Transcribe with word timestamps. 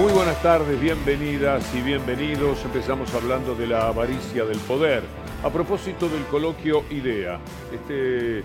Muy 0.00 0.12
buenas 0.12 0.42
tardes, 0.42 0.80
bienvenidas 0.80 1.74
y 1.74 1.82
bienvenidos. 1.82 2.64
Empezamos 2.64 3.12
hablando 3.12 3.54
de 3.54 3.66
la 3.66 3.88
avaricia 3.88 4.46
del 4.46 4.56
poder. 4.60 5.02
A 5.44 5.50
propósito 5.50 6.08
del 6.08 6.22
coloquio 6.22 6.84
IDEA, 6.90 7.38
este 7.70 8.42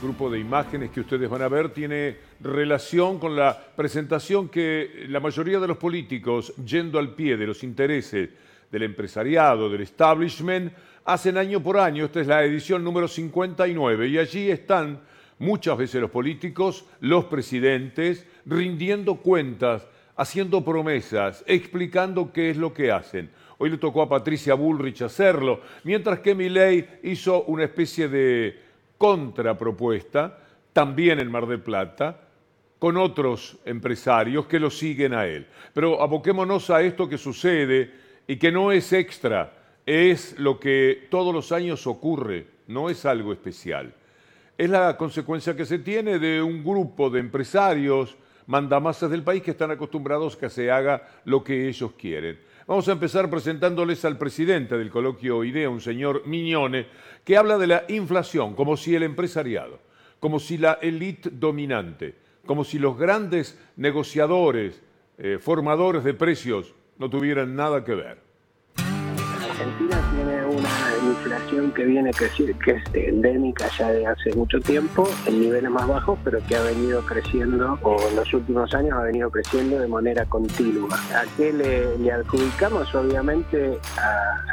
grupo 0.00 0.30
de 0.30 0.38
imágenes 0.38 0.90
que 0.90 1.00
ustedes 1.00 1.28
van 1.28 1.42
a 1.42 1.48
ver 1.48 1.68
tiene 1.68 2.16
relación 2.40 3.18
con 3.18 3.36
la 3.36 3.62
presentación 3.76 4.48
que 4.48 5.04
la 5.10 5.20
mayoría 5.20 5.60
de 5.60 5.68
los 5.68 5.76
políticos, 5.76 6.54
yendo 6.64 6.98
al 6.98 7.14
pie 7.14 7.36
de 7.36 7.46
los 7.46 7.62
intereses 7.62 8.30
del 8.72 8.84
empresariado, 8.84 9.68
del 9.68 9.82
establishment, 9.82 10.72
hacen 11.04 11.36
año 11.36 11.62
por 11.62 11.78
año. 11.78 12.06
Esta 12.06 12.22
es 12.22 12.26
la 12.26 12.42
edición 12.42 12.82
número 12.82 13.06
59 13.06 14.08
y 14.08 14.16
allí 14.16 14.50
están 14.50 15.02
muchas 15.40 15.76
veces 15.76 16.00
los 16.00 16.10
políticos, 16.10 16.86
los 17.00 17.26
presidentes, 17.26 18.26
rindiendo 18.46 19.16
cuentas, 19.16 19.86
haciendo 20.16 20.64
promesas, 20.64 21.44
explicando 21.46 22.32
qué 22.32 22.50
es 22.50 22.56
lo 22.56 22.72
que 22.72 22.90
hacen. 22.90 23.30
Hoy 23.58 23.70
le 23.70 23.78
tocó 23.78 24.02
a 24.02 24.08
Patricia 24.08 24.54
Bullrich 24.54 25.02
hacerlo, 25.02 25.60
mientras 25.84 26.20
que 26.20 26.34
Milei 26.34 26.86
hizo 27.02 27.44
una 27.44 27.64
especie 27.64 28.08
de 28.08 28.58
contrapropuesta, 28.98 30.38
también 30.72 31.20
en 31.20 31.30
Mar 31.30 31.46
del 31.46 31.60
Plata, 31.60 32.20
con 32.78 32.96
otros 32.96 33.58
empresarios 33.64 34.46
que 34.46 34.60
lo 34.60 34.70
siguen 34.70 35.14
a 35.14 35.26
él. 35.26 35.46
Pero 35.72 36.02
aboquémonos 36.02 36.68
a 36.70 36.82
esto 36.82 37.08
que 37.08 37.16
sucede 37.16 37.90
y 38.26 38.36
que 38.36 38.52
no 38.52 38.72
es 38.72 38.92
extra, 38.92 39.52
es 39.86 40.38
lo 40.38 40.58
que 40.58 41.06
todos 41.10 41.32
los 41.32 41.52
años 41.52 41.86
ocurre, 41.86 42.46
no 42.66 42.90
es 42.90 43.06
algo 43.06 43.32
especial. 43.32 43.94
Es 44.58 44.68
la 44.68 44.96
consecuencia 44.96 45.54
que 45.54 45.64
se 45.64 45.78
tiene 45.78 46.18
de 46.18 46.42
un 46.42 46.64
grupo 46.64 47.08
de 47.08 47.20
empresarios, 47.20 48.16
mandamasas 48.46 49.10
del 49.10 49.22
país 49.22 49.42
que 49.42 49.52
están 49.52 49.70
acostumbrados 49.70 50.36
que 50.36 50.50
se 50.50 50.70
haga 50.70 51.08
lo 51.24 51.42
que 51.42 51.68
ellos 51.68 51.92
quieren. 51.92 52.38
Vamos 52.66 52.88
a 52.88 52.92
empezar 52.92 53.30
presentándoles 53.30 54.04
al 54.04 54.18
presidente 54.18 54.76
del 54.76 54.90
coloquio 54.90 55.44
IDEA, 55.44 55.70
un 55.70 55.80
señor 55.80 56.26
Miñone, 56.26 56.86
que 57.24 57.36
habla 57.36 57.58
de 57.58 57.66
la 57.68 57.84
inflación 57.88 58.54
como 58.54 58.76
si 58.76 58.94
el 58.94 59.04
empresariado, 59.04 59.78
como 60.18 60.40
si 60.40 60.58
la 60.58 60.74
élite 60.82 61.30
dominante, 61.30 62.16
como 62.44 62.64
si 62.64 62.78
los 62.78 62.98
grandes 62.98 63.58
negociadores, 63.76 64.82
eh, 65.18 65.38
formadores 65.40 66.02
de 66.02 66.14
precios, 66.14 66.74
no 66.98 67.08
tuvieran 67.10 67.54
nada 67.54 67.84
que 67.84 67.94
ver. 67.94 68.18
Inflación 71.06 71.72
que 71.72 71.84
viene 71.84 72.10
creciendo, 72.12 72.58
que 72.58 72.72
es 72.72 72.82
endémica 72.94 73.68
ya 73.78 73.90
de 73.90 74.06
hace 74.06 74.34
mucho 74.34 74.60
tiempo, 74.60 75.08
en 75.26 75.40
niveles 75.40 75.70
más 75.70 75.86
bajos, 75.86 76.18
pero 76.24 76.38
que 76.46 76.56
ha 76.56 76.62
venido 76.62 77.00
creciendo, 77.02 77.78
o 77.82 77.96
en 78.08 78.16
los 78.16 78.32
últimos 78.34 78.72
años 78.74 78.92
ha 78.92 79.02
venido 79.02 79.30
creciendo 79.30 79.78
de 79.78 79.88
manera 79.88 80.24
continua. 80.26 80.96
¿A 81.14 81.24
qué 81.36 81.52
le, 81.52 82.12
adjudicamos? 82.12 82.94
Obviamente 82.94 83.78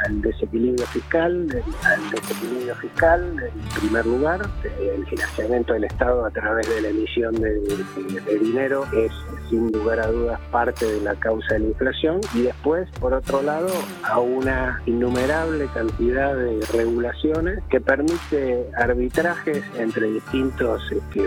al 0.04 0.20
desequilibrio 0.20 0.86
fiscal, 0.86 1.62
al 1.84 2.10
desequilibrio 2.10 2.74
fiscal 2.76 3.34
en 3.42 3.80
primer 3.80 4.06
lugar, 4.06 4.40
el 4.80 5.06
financiamiento 5.06 5.72
del 5.72 5.84
Estado 5.84 6.24
a 6.24 6.30
través 6.30 6.68
de 6.68 6.80
la 6.82 6.88
emisión 6.88 7.34
de, 7.34 7.60
de 7.60 8.38
dinero 8.38 8.84
es 8.92 9.12
sin 9.48 9.70
lugar 9.72 10.00
a 10.00 10.06
dudas 10.06 10.40
parte 10.50 10.86
de 10.86 11.00
la 11.00 11.14
causa 11.14 11.54
de 11.54 11.60
la 11.60 11.66
inflación 11.66 12.20
y 12.34 12.42
después, 12.42 12.88
por 13.00 13.12
otro 13.14 13.42
lado, 13.42 13.68
a 14.02 14.18
una 14.18 14.80
innumerable 14.86 15.66
cantidad 15.72 16.34
de 16.36 16.43
regulaciones 16.72 17.62
que 17.70 17.80
permite 17.80 18.66
arbitrajes 18.76 19.62
entre 19.78 20.10
distintos 20.10 20.82
este, 20.90 21.22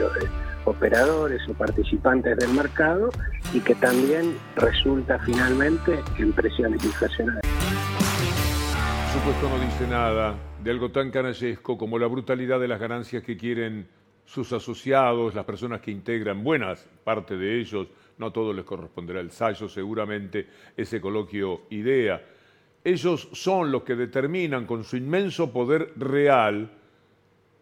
operadores 0.65 1.41
o 1.49 1.53
participantes 1.53 2.37
del 2.37 2.49
mercado 2.53 3.09
y 3.53 3.59
que 3.61 3.75
también 3.75 4.35
resulta 4.55 5.19
finalmente 5.19 5.99
en 6.17 6.33
presiones 6.33 6.83
inflacionarias. 6.83 7.41
Por 9.13 9.21
supuesto 9.21 9.49
no 9.49 9.59
dice 9.63 9.87
nada 9.87 10.35
de 10.63 10.71
algo 10.71 10.91
tan 10.91 11.11
canallesco 11.11 11.77
como 11.77 11.97
la 11.97 12.07
brutalidad 12.07 12.59
de 12.59 12.67
las 12.67 12.79
ganancias 12.79 13.23
que 13.23 13.37
quieren 13.37 13.87
sus 14.25 14.51
asociados, 14.51 15.33
las 15.33 15.45
personas 15.45 15.79
que 15.79 15.89
integran, 15.89 16.43
buenas 16.43 16.87
parte 17.03 17.37
de 17.37 17.59
ellos, 17.59 17.87
no 18.17 18.27
a 18.27 18.33
todos 18.33 18.53
les 18.53 18.65
corresponderá 18.65 19.21
el 19.21 19.31
sallo, 19.31 19.69
seguramente 19.69 20.47
ese 20.75 20.99
coloquio 20.99 21.61
idea. 21.69 22.21
Ellos 22.87 23.27
son 23.33 23.69
los 23.69 23.83
que 23.83 23.97
determinan 23.97 24.65
con 24.65 24.85
su 24.85 24.95
inmenso 24.95 25.51
poder 25.51 25.91
real, 25.97 26.71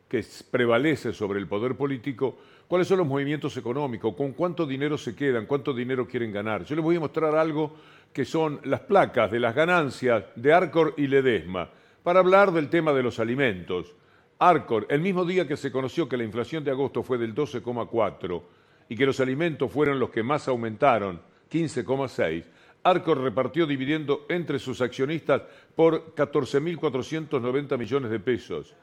que 0.08 0.24
prevalece 0.52 1.14
sobre 1.14 1.40
el 1.40 1.48
poder 1.48 1.76
político, 1.76 2.38
cuáles 2.68 2.88
son 2.88 3.00
los 3.00 3.08
movimientos 3.08 3.58
económicos, 3.58 4.14
con 4.16 4.34
cuánto 4.34 4.68
dinero 4.68 5.00
se 5.00 5.16
quedan, 5.16 5.48
cuánto 5.48 5.74
dinero 5.74 6.08
quieren 6.08 6.32
ganar. 6.32 6.64
Yo 6.64 6.76
les 6.76 6.86
voy 6.86 6.98
a 6.98 7.00
mostrar 7.00 7.36
algo 7.36 7.74
que 8.14 8.24
son 8.24 8.60
las 8.66 8.82
placas 8.82 9.32
de 9.32 9.40
las 9.40 9.56
ganancias 9.56 10.26
de 10.36 10.54
Arcor 10.54 10.94
y 10.96 11.08
Ledesma, 11.08 11.72
para 12.04 12.20
hablar 12.20 12.52
del 12.52 12.70
tema 12.70 12.94
de 12.94 13.02
los 13.02 13.20
alimentos. 13.20 13.96
Arcor, 14.38 14.86
el 14.92 15.02
mismo 15.02 15.26
día 15.26 15.48
que 15.48 15.58
se 15.58 15.72
conoció 15.72 16.08
que 16.08 16.18
la 16.18 16.24
inflación 16.24 16.64
de 16.64 16.70
agosto 16.70 17.02
fue 17.02 17.18
del 17.18 17.34
12,4, 17.34 18.44
y 18.90 18.96
que 18.96 19.08
los 19.08 19.20
alimentos 19.20 19.72
fueron 19.72 19.98
los 20.00 20.12
que 20.12 20.22
más 20.22 20.48
aumentaron, 20.48 21.20
15,6, 21.52 22.44
Arcor 22.86 23.20
repartió 23.20 23.66
dividiendo 23.66 24.28
entre 24.30 24.60
sus 24.60 24.80
accionistas 24.80 25.42
por 25.76 26.14
14.490 26.14 27.78
millones 27.80 28.12
de 28.12 28.20
pesos. 28.20 28.76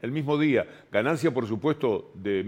El 0.00 0.12
mismo 0.12 0.38
día, 0.38 0.66
ganancia 0.90 1.32
por 1.32 1.46
supuesto 1.46 2.10
de 2.14 2.42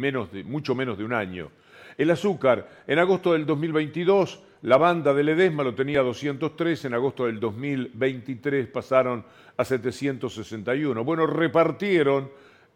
mucho 0.46 0.74
menos 0.74 0.96
de 0.96 1.04
un 1.04 1.12
año. 1.12 1.50
El 1.98 2.10
azúcar, 2.10 2.66
en 2.86 2.98
agosto 2.98 3.34
del 3.34 3.44
2022, 3.44 4.42
la 4.62 4.78
banda 4.78 5.12
de 5.12 5.22
Ledesma 5.22 5.62
lo 5.62 5.74
tenía 5.74 6.00
203, 6.00 6.86
en 6.86 6.94
agosto 6.94 7.26
del 7.26 7.40
2023 7.40 8.66
pasaron 8.68 9.22
a 9.54 9.64
761. 9.64 11.04
Bueno, 11.04 11.26
repartieron 11.26 12.30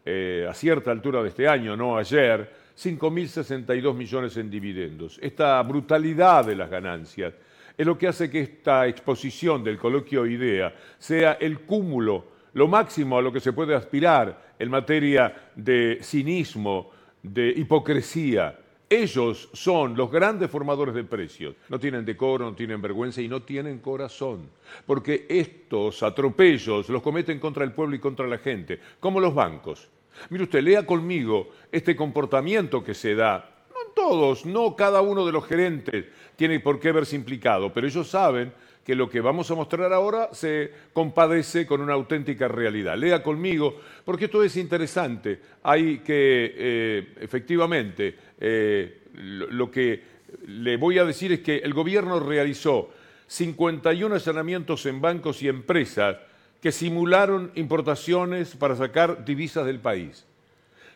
eh, 0.05 0.45
a 0.47 0.53
cierta 0.53 0.91
altura 0.91 1.23
de 1.23 1.29
este 1.29 1.47
año, 1.47 1.75
no 1.75 1.97
ayer, 1.97 2.51
5.062 2.77 3.95
millones 3.95 4.37
en 4.37 4.49
dividendos. 4.49 5.19
Esta 5.21 5.61
brutalidad 5.63 6.45
de 6.45 6.55
las 6.55 6.69
ganancias 6.69 7.33
es 7.81 7.87
lo 7.87 7.97
que 7.97 8.07
hace 8.07 8.29
que 8.29 8.41
esta 8.41 8.85
exposición 8.85 9.63
del 9.63 9.79
coloquio 9.79 10.27
IDEA 10.27 10.71
sea 10.99 11.33
el 11.33 11.61
cúmulo, 11.61 12.25
lo 12.53 12.67
máximo 12.67 13.17
a 13.17 13.23
lo 13.23 13.33
que 13.33 13.39
se 13.39 13.53
puede 13.53 13.73
aspirar 13.73 14.53
en 14.59 14.69
materia 14.69 15.49
de 15.55 15.97
cinismo, 16.03 16.91
de 17.23 17.49
hipocresía. 17.49 18.55
Ellos 18.87 19.49
son 19.53 19.97
los 19.97 20.11
grandes 20.11 20.51
formadores 20.51 20.93
de 20.93 21.05
precios. 21.05 21.55
No 21.69 21.79
tienen 21.79 22.05
decoro, 22.05 22.45
no 22.45 22.53
tienen 22.53 22.83
vergüenza 22.83 23.19
y 23.19 23.27
no 23.27 23.41
tienen 23.41 23.79
corazón. 23.79 24.51
Porque 24.85 25.25
estos 25.27 26.03
atropellos 26.03 26.87
los 26.87 27.01
cometen 27.01 27.39
contra 27.39 27.63
el 27.63 27.71
pueblo 27.71 27.95
y 27.95 27.99
contra 27.99 28.27
la 28.27 28.37
gente, 28.37 28.79
como 28.99 29.19
los 29.19 29.33
bancos. 29.33 29.89
Mire 30.29 30.43
usted, 30.43 30.61
lea 30.61 30.85
conmigo 30.85 31.49
este 31.71 31.95
comportamiento 31.95 32.83
que 32.83 32.93
se 32.93 33.15
da. 33.15 33.50
Todos, 33.95 34.45
no 34.45 34.75
cada 34.75 35.01
uno 35.01 35.25
de 35.25 35.31
los 35.31 35.45
gerentes 35.45 36.05
tiene 36.35 36.59
por 36.59 36.79
qué 36.79 36.91
verse 36.91 37.15
implicado, 37.15 37.73
pero 37.73 37.87
ellos 37.87 38.07
saben 38.07 38.53
que 38.85 38.95
lo 38.95 39.09
que 39.09 39.21
vamos 39.21 39.49
a 39.51 39.55
mostrar 39.55 39.93
ahora 39.93 40.29
se 40.31 40.71
compadece 40.93 41.67
con 41.67 41.81
una 41.81 41.93
auténtica 41.93 42.47
realidad. 42.47 42.97
Lea 42.97 43.21
conmigo, 43.21 43.79
porque 44.03 44.25
esto 44.25 44.43
es 44.43 44.57
interesante. 44.57 45.39
Hay 45.63 45.99
que, 45.99 46.55
eh, 46.57 47.13
efectivamente, 47.21 48.15
eh, 48.39 49.01
lo 49.13 49.69
que 49.69 50.01
le 50.47 50.77
voy 50.77 50.97
a 50.97 51.05
decir 51.05 51.31
es 51.31 51.41
que 51.41 51.57
el 51.57 51.73
gobierno 51.73 52.19
realizó 52.19 52.89
51 53.27 54.15
allanamientos 54.15 54.85
en 54.85 54.99
bancos 54.99 55.43
y 55.43 55.47
empresas 55.47 56.17
que 56.61 56.71
simularon 56.71 57.51
importaciones 57.55 58.55
para 58.55 58.75
sacar 58.75 59.25
divisas 59.25 59.65
del 59.65 59.79
país. 59.79 60.25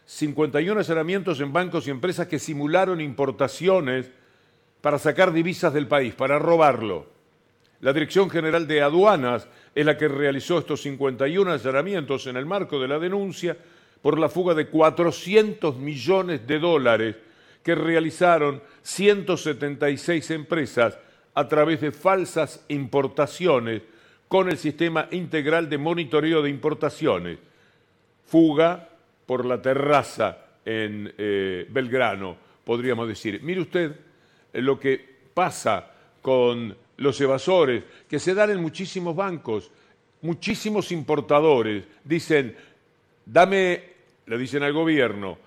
51 0.05 0.79
allanamientos 0.79 1.39
en 1.39 1.51
bancos 1.51 1.87
y 1.87 1.91
empresas 1.91 2.27
que 2.27 2.39
simularon 2.39 3.01
importaciones 3.01 4.11
para 4.81 4.99
sacar 4.99 5.33
divisas 5.33 5.73
del 5.73 5.87
país, 5.87 6.13
para 6.13 6.37
robarlo. 6.37 7.07
La 7.81 7.91
Dirección 7.91 8.29
General 8.29 8.67
de 8.67 8.81
Aduanas 8.81 9.47
es 9.73 9.85
la 9.85 9.97
que 9.97 10.07
realizó 10.07 10.59
estos 10.59 10.81
51 10.81 11.51
allanamientos 11.51 12.27
en 12.27 12.37
el 12.37 12.45
marco 12.45 12.79
de 12.79 12.87
la 12.87 12.99
denuncia 12.99 13.57
por 14.01 14.19
la 14.19 14.29
fuga 14.29 14.53
de 14.53 14.67
400 14.67 15.77
millones 15.77 16.45
de 16.45 16.59
dólares 16.59 17.15
que 17.63 17.73
realizaron 17.73 18.61
176 18.83 20.31
empresas 20.31 20.97
a 21.33 21.47
través 21.47 21.81
de 21.81 21.91
falsas 21.91 22.63
importaciones 22.67 23.81
con 24.27 24.49
el 24.49 24.57
sistema 24.57 25.07
integral 25.11 25.69
de 25.69 25.77
monitoreo 25.77 26.41
de 26.43 26.49
importaciones. 26.49 27.39
Fuga 28.25 28.89
por 29.25 29.45
la 29.45 29.61
terraza 29.61 30.37
en 30.65 31.13
eh, 31.17 31.67
Belgrano, 31.69 32.35
podríamos 32.63 33.07
decir. 33.07 33.41
Mire 33.43 33.61
usted 33.61 33.95
eh, 34.53 34.61
lo 34.61 34.79
que 34.79 35.15
pasa 35.33 35.91
con 36.21 36.75
los 36.97 37.21
evasores, 37.21 37.83
que 38.07 38.19
se 38.19 38.33
dan 38.33 38.51
en 38.51 38.61
muchísimos 38.61 39.15
bancos, 39.15 39.71
muchísimos 40.21 40.91
importadores, 40.91 41.85
dicen, 42.03 42.55
dame, 43.25 43.83
le 44.25 44.37
dicen 44.37 44.63
al 44.63 44.73
gobierno, 44.73 45.37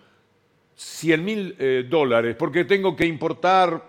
100 0.77 1.25
mil 1.25 1.57
eh, 1.59 1.87
dólares 1.89 2.37
porque 2.37 2.65
tengo 2.65 2.95
que 2.95 3.05
importar 3.05 3.83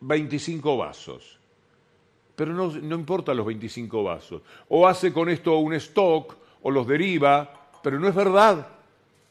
25 0.00 0.76
vasos. 0.76 1.38
pero 2.34 2.52
no, 2.54 2.68
no 2.68 2.94
importa 2.94 3.34
los 3.34 3.46
25 3.46 4.02
vasos. 4.04 4.42
O 4.68 4.86
hace 4.86 5.12
con 5.12 5.28
esto 5.28 5.58
un 5.58 5.74
stock 5.74 6.36
o 6.62 6.70
los 6.70 6.86
deriva, 6.86 7.70
pero 7.82 7.98
no 7.98 8.08
es 8.08 8.14
verdad 8.14 8.75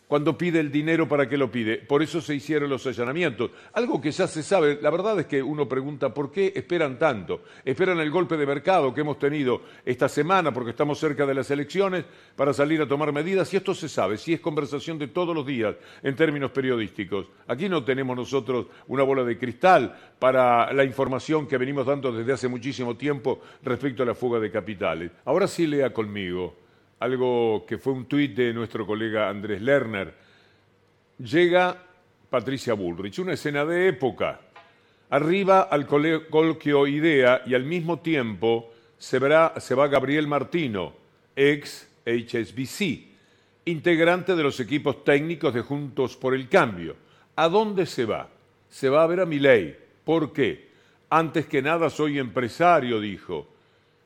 cuando 0.07 0.37
pide 0.37 0.59
el 0.59 0.71
dinero 0.71 1.07
para 1.07 1.27
qué 1.27 1.37
lo 1.37 1.51
pide. 1.51 1.77
Por 1.77 2.03
eso 2.03 2.21
se 2.21 2.35
hicieron 2.35 2.69
los 2.69 2.85
allanamientos. 2.85 3.51
Algo 3.73 3.99
que 3.99 4.11
ya 4.11 4.27
se 4.27 4.43
sabe, 4.43 4.79
la 4.81 4.89
verdad 4.89 5.19
es 5.19 5.25
que 5.25 5.41
uno 5.41 5.67
pregunta 5.67 6.13
por 6.13 6.31
qué 6.31 6.53
esperan 6.55 6.99
tanto. 6.99 7.43
Esperan 7.63 7.99
el 7.99 8.11
golpe 8.11 8.37
de 8.37 8.45
mercado 8.45 8.93
que 8.93 9.01
hemos 9.01 9.17
tenido 9.17 9.61
esta 9.83 10.07
semana 10.07 10.53
porque 10.53 10.71
estamos 10.71 10.99
cerca 10.99 11.25
de 11.25 11.33
las 11.33 11.49
elecciones 11.51 12.05
para 12.35 12.53
salir 12.53 12.81
a 12.81 12.87
tomar 12.87 13.11
medidas 13.11 13.53
y 13.53 13.57
esto 13.57 13.73
se 13.73 13.89
sabe, 13.89 14.17
si 14.17 14.33
es 14.33 14.39
conversación 14.39 14.99
de 14.99 15.07
todos 15.07 15.35
los 15.35 15.45
días 15.45 15.75
en 16.03 16.15
términos 16.15 16.51
periodísticos. 16.51 17.27
Aquí 17.47 17.69
no 17.69 17.83
tenemos 17.83 18.15
nosotros 18.15 18.67
una 18.87 19.03
bola 19.03 19.23
de 19.23 19.37
cristal 19.37 19.95
para 20.19 20.71
la 20.73 20.83
información 20.83 21.47
que 21.47 21.57
venimos 21.57 21.85
dando 21.85 22.11
desde 22.11 22.33
hace 22.33 22.47
muchísimo 22.47 22.95
tiempo 22.95 23.41
respecto 23.63 24.03
a 24.03 24.05
la 24.05 24.15
fuga 24.15 24.39
de 24.39 24.51
capitales. 24.51 25.11
Ahora 25.25 25.47
sí 25.47 25.67
lea 25.67 25.91
conmigo 25.93 26.64
algo 26.99 27.65
que 27.67 27.77
fue 27.77 27.93
un 27.93 28.05
tuit 28.05 28.35
de 28.35 28.53
nuestro 28.53 28.85
colega 28.85 29.29
Andrés 29.29 29.61
Lerner. 29.61 30.13
Llega 31.19 31.77
Patricia 32.29 32.73
Bullrich, 32.73 33.19
una 33.19 33.33
escena 33.33 33.65
de 33.65 33.87
época. 33.89 34.41
Arriba 35.09 35.61
al 35.61 35.85
coloquio 35.87 36.87
IDEA 36.87 37.43
y 37.45 37.53
al 37.53 37.63
mismo 37.63 37.99
tiempo 37.99 38.71
se, 38.97 39.19
va 39.19 39.87
Gabriel 39.87 40.27
Martino, 40.27 40.93
ex 41.35 41.87
HSBC, 42.05 43.07
integrante 43.65 44.35
de 44.35 44.43
los 44.43 44.59
equipos 44.59 45.03
técnicos 45.03 45.53
de 45.53 45.61
Juntos 45.61 46.17
por 46.17 46.33
el 46.33 46.49
Cambio. 46.49 46.95
¿A 47.35 47.47
dónde 47.49 47.85
se 47.85 48.05
va? 48.05 48.29
Se 48.69 48.89
va 48.89 49.03
a 49.03 49.07
ver 49.07 49.19
a 49.19 49.25
Milei. 49.25 49.77
¿Por 50.03 50.33
qué? 50.33 50.69
Antes 51.09 51.45
que 51.45 51.61
nada 51.61 51.89
soy 51.89 52.19
empresario, 52.19 52.99
dijo. 52.99 53.54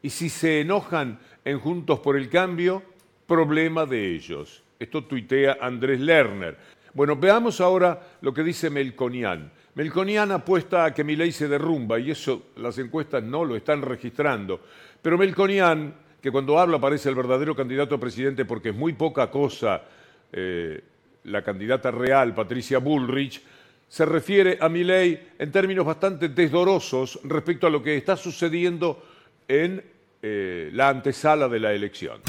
Y 0.02 0.10
si 0.10 0.30
se 0.30 0.62
enojan 0.62 1.20
en 1.44 1.60
Juntos 1.60 2.00
por 2.00 2.16
el 2.16 2.30
Cambio, 2.30 2.84
problema 3.28 3.86
de 3.86 4.16
ellos. 4.16 4.64
Esto 4.80 5.04
tuitea 5.04 5.58
Andrés 5.62 6.00
Lerner. 6.00 6.58
Bueno, 6.94 7.16
veamos 7.16 7.62
ahora 7.62 8.18
lo 8.22 8.34
que 8.34 8.44
dice 8.44 8.70
Melconian. 8.70 9.52
Melconian 9.76 10.32
apuesta 10.32 10.86
a 10.86 10.94
que 10.94 11.04
mi 11.04 11.16
ley 11.16 11.32
se 11.32 11.48
derrumba 11.48 12.00
y 12.00 12.12
eso 12.12 12.48
las 12.58 12.78
encuestas 12.80 13.24
no 13.24 13.46
lo 13.46 13.56
están 13.56 13.82
registrando. 13.82 14.62
Pero 15.02 15.18
Melconian, 15.18 15.94
que 16.22 16.32
cuando 16.32 16.58
habla 16.58 16.80
parece 16.80 17.10
el 17.10 17.16
verdadero 17.16 17.56
candidato 17.56 17.96
a 17.96 18.00
presidente 18.00 18.46
porque 18.46 18.70
es 18.70 18.76
muy 18.76 18.94
poca 18.94 19.30
cosa 19.30 19.84
eh, 20.32 20.82
la 21.26 21.44
candidata 21.44 21.92
real, 21.92 22.34
Patricia 22.34 22.80
Bullrich, 22.80 23.42
se 23.88 24.06
refiere 24.06 24.58
a 24.62 24.70
mi 24.70 24.84
ley 24.84 25.30
en 25.38 25.52
términos 25.52 25.86
bastante 25.86 26.30
desdorosos 26.30 27.20
respecto 27.24 27.68
a 27.68 27.70
lo 27.70 27.82
que 27.82 27.98
está 27.98 28.16
sucediendo 28.16 29.04
en 29.50 29.84
eh, 30.22 30.70
la 30.72 30.90
antesala 30.90 31.50
de 31.50 31.60
la 31.60 31.74
elección. 31.74 32.22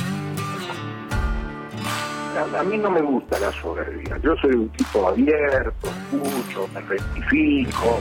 A, 2.56 2.62
mí 2.62 2.78
no 2.78 2.90
me 2.90 3.02
gusta 3.02 3.38
la 3.38 3.52
soberbia. 3.52 4.16
Yo 4.22 4.34
soy 4.36 4.52
un 4.52 4.68
tipo 4.70 5.06
abierto, 5.06 5.88
escucho, 5.88 6.68
me 6.72 6.80
rectifico, 6.80 8.00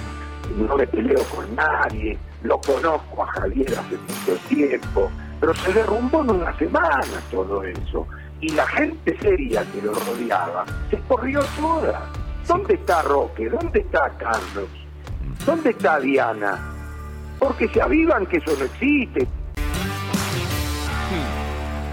no 0.56 0.78
me 0.78 0.88
peleo 0.88 1.22
con 1.36 1.54
nadie. 1.56 2.18
Lo 2.44 2.60
conozco 2.62 3.24
a 3.24 3.28
Javier 3.28 3.68
hace 3.78 3.98
mucho 3.98 4.42
tiempo, 4.48 5.12
pero 5.42 5.54
se 5.56 5.74
derrumbó 5.74 6.22
en 6.22 6.32
una 6.32 6.58
semana 6.58 7.22
todo 7.30 7.64
eso. 7.64 8.08
Y 8.40 8.50
la 8.54 8.66
gente 8.68 9.18
seria 9.20 9.66
que 9.74 9.82
lo 9.82 9.94
rodeaba 9.94 10.66
se 10.90 10.98
corrió 11.08 11.42
toda. 11.60 12.10
¿Dónde 12.48 12.76
está 12.76 13.02
Roque? 13.02 13.50
¿Dónde 13.50 13.80
está 13.80 14.10
Carlos? 14.18 14.70
¿Dónde 15.46 15.72
está 15.72 16.00
Diana? 16.00 16.79
Porque 17.40 17.68
se 17.70 17.82
avivan 17.82 18.26
que 18.26 18.38
eso 18.38 18.56
no 18.58 18.66
existe. 18.66 19.28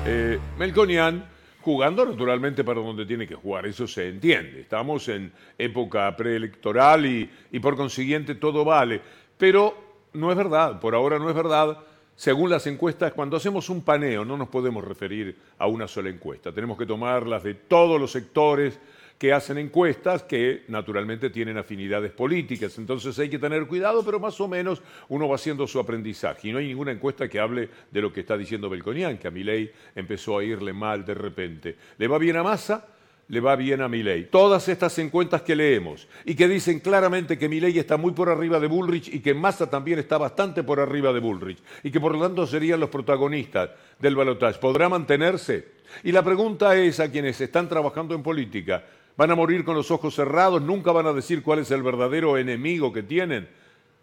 Eh, 0.04 0.38
Melconian 0.58 1.25
jugando 1.62 2.06
naturalmente 2.06 2.62
para 2.62 2.81
donde 2.81 3.06
tiene 3.06 3.26
que 3.26 3.34
jugar, 3.34 3.66
eso 3.66 3.88
se 3.88 4.08
entiende. 4.08 4.60
Estamos 4.60 5.08
en 5.08 5.32
época 5.58 6.14
preelectoral 6.16 7.06
y, 7.06 7.28
y 7.50 7.58
por 7.58 7.76
consiguiente 7.76 8.37
todo 8.37 8.64
vale. 8.64 9.00
Pero 9.37 9.75
no 10.12 10.31
es 10.31 10.37
verdad, 10.37 10.78
por 10.78 10.94
ahora 10.94 11.19
no 11.19 11.28
es 11.28 11.34
verdad. 11.34 11.78
Según 12.14 12.50
las 12.50 12.66
encuestas, 12.66 13.12
cuando 13.12 13.37
hacemos 13.37 13.69
un 13.69 13.82
paneo 13.82 14.25
no 14.25 14.37
nos 14.37 14.48
podemos 14.48 14.84
referir 14.84 15.37
a 15.58 15.66
una 15.66 15.87
sola 15.87 16.08
encuesta. 16.08 16.52
Tenemos 16.52 16.78
que 16.78 16.87
tomarlas 16.87 17.43
de 17.43 17.54
todos 17.54 18.00
los 18.00 18.12
sectores, 18.12 18.78
que 19.18 19.32
hacen 19.32 19.58
encuestas 19.58 20.22
que 20.24 20.64
naturalmente 20.68 21.30
tienen 21.30 21.56
afinidades 21.56 22.12
políticas. 22.12 22.76
Entonces 22.78 23.18
hay 23.18 23.30
que 23.30 23.38
tener 23.38 23.66
cuidado, 23.66 24.04
pero 24.04 24.20
más 24.20 24.40
o 24.40 24.48
menos 24.48 24.82
uno 25.08 25.28
va 25.28 25.36
haciendo 25.36 25.66
su 25.66 25.80
aprendizaje. 25.80 26.48
Y 26.48 26.52
no 26.52 26.58
hay 26.58 26.68
ninguna 26.68 26.92
encuesta 26.92 27.28
que 27.28 27.40
hable 27.40 27.68
de 27.90 28.02
lo 28.02 28.12
que 28.12 28.20
está 28.20 28.36
diciendo 28.36 28.68
Belconian, 28.68 29.18
que 29.18 29.28
a 29.28 29.30
Milei 29.30 29.70
empezó 29.94 30.38
a 30.38 30.44
irle 30.44 30.72
mal 30.72 31.04
de 31.04 31.14
repente. 31.14 31.76
¿Le 31.98 32.08
va 32.08 32.18
bien 32.18 32.36
a 32.36 32.42
Massa? 32.42 32.88
le 33.28 33.40
va 33.40 33.56
bien 33.56 33.82
a 33.82 33.88
Milei. 33.88 34.30
Todas 34.30 34.68
estas 34.68 34.96
encuestas 34.98 35.42
que 35.42 35.56
leemos 35.56 36.06
y 36.24 36.34
que 36.34 36.48
dicen 36.48 36.80
claramente 36.80 37.38
que 37.38 37.48
Milei 37.48 37.76
está 37.78 37.96
muy 37.96 38.12
por 38.12 38.28
arriba 38.28 38.60
de 38.60 38.69
Bullrich 38.69 39.12
y 39.12 39.20
que 39.20 39.34
Massa 39.34 39.69
también 39.69 39.98
está 39.98 40.19
bastante 40.19 40.62
por 40.62 40.78
arriba 40.78 41.12
de 41.12 41.20
Bullrich 41.20 41.58
y 41.82 41.90
que 41.90 42.00
por 42.00 42.14
lo 42.14 42.20
tanto 42.20 42.46
serían 42.46 42.80
los 42.80 42.90
protagonistas 42.90 43.70
del 43.98 44.14
balotaje. 44.14 44.58
¿Podrá 44.60 44.88
mantenerse? 44.88 45.76
Y 46.04 46.12
la 46.12 46.22
pregunta 46.22 46.76
es 46.76 47.00
a 47.00 47.10
quienes 47.10 47.40
están 47.40 47.69
trabajando 47.69 48.14
en 48.14 48.22
política, 48.22 48.84
van 49.16 49.30
a 49.30 49.34
morir 49.34 49.64
con 49.64 49.74
los 49.74 49.90
ojos 49.90 50.14
cerrados, 50.14 50.62
nunca 50.62 50.92
van 50.92 51.06
a 51.06 51.12
decir 51.12 51.42
cuál 51.42 51.60
es 51.60 51.70
el 51.70 51.82
verdadero 51.82 52.36
enemigo 52.36 52.92
que 52.92 53.02
tienen, 53.02 53.48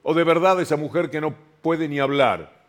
o 0.01 0.13
de 0.13 0.23
verdad 0.23 0.59
esa 0.61 0.75
mujer 0.75 1.09
que 1.09 1.21
no 1.21 1.35
puede 1.61 1.87
ni 1.87 1.99
hablar, 1.99 2.63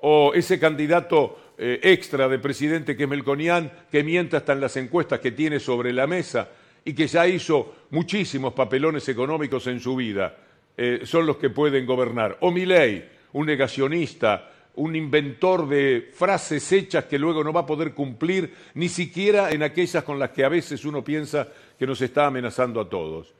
o 0.00 0.32
ese 0.34 0.58
candidato 0.58 1.38
eh, 1.56 1.80
extra 1.82 2.28
de 2.28 2.38
presidente 2.38 2.96
que 2.96 3.04
es 3.04 3.08
Melconian, 3.08 3.70
que 3.90 4.02
miente 4.02 4.36
hasta 4.36 4.52
en 4.52 4.60
las 4.60 4.76
encuestas 4.76 5.20
que 5.20 5.30
tiene 5.30 5.60
sobre 5.60 5.92
la 5.92 6.06
mesa 6.06 6.48
y 6.84 6.92
que 6.92 7.06
ya 7.06 7.26
hizo 7.26 7.74
muchísimos 7.90 8.52
papelones 8.52 9.08
económicos 9.08 9.66
en 9.68 9.80
su 9.80 9.96
vida, 9.96 10.36
eh, 10.76 11.02
son 11.04 11.26
los 11.26 11.36
que 11.36 11.50
pueden 11.50 11.86
gobernar. 11.86 12.36
O 12.40 12.50
Milei, 12.50 13.08
un 13.32 13.46
negacionista, 13.46 14.50
un 14.76 14.96
inventor 14.96 15.68
de 15.68 16.10
frases 16.12 16.70
hechas 16.72 17.04
que 17.04 17.18
luego 17.18 17.44
no 17.44 17.52
va 17.52 17.60
a 17.60 17.66
poder 17.66 17.94
cumplir, 17.94 18.54
ni 18.74 18.88
siquiera 18.88 19.50
en 19.50 19.62
aquellas 19.62 20.02
con 20.04 20.18
las 20.18 20.30
que 20.30 20.44
a 20.44 20.48
veces 20.48 20.84
uno 20.84 21.04
piensa 21.04 21.48
que 21.78 21.86
nos 21.86 22.00
está 22.00 22.26
amenazando 22.26 22.80
a 22.80 22.88
todos. 22.88 23.32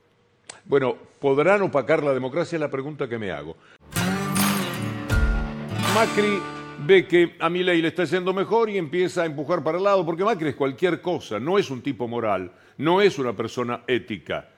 Bueno, 0.64 0.96
¿podrán 1.19 1.62
opacar 1.62 2.02
la 2.02 2.14
democracia? 2.14 2.56
Es 2.56 2.60
la 2.60 2.70
pregunta 2.70 3.08
que 3.08 3.19
me 3.19 3.31
hago. 3.31 3.56
Macri 5.94 6.41
ve 6.86 7.06
que 7.06 7.36
a 7.38 7.48
ley 7.48 7.81
le 7.81 7.88
está 7.88 8.05
yendo 8.05 8.32
mejor 8.32 8.69
y 8.70 8.79
empieza 8.79 9.22
a 9.22 9.26
empujar 9.26 9.62
para 9.62 9.79
el 9.79 9.84
lado, 9.84 10.05
porque 10.05 10.24
Macri 10.24 10.48
es 10.48 10.55
cualquier 10.55 11.00
cosa, 11.00 11.38
no 11.38 11.58
es 11.58 11.70
un 11.70 11.82
tipo 11.82 12.08
moral, 12.08 12.53
no 12.79 13.00
es 13.00 13.19
una 13.19 13.32
persona 13.32 13.82
ética, 13.86 14.48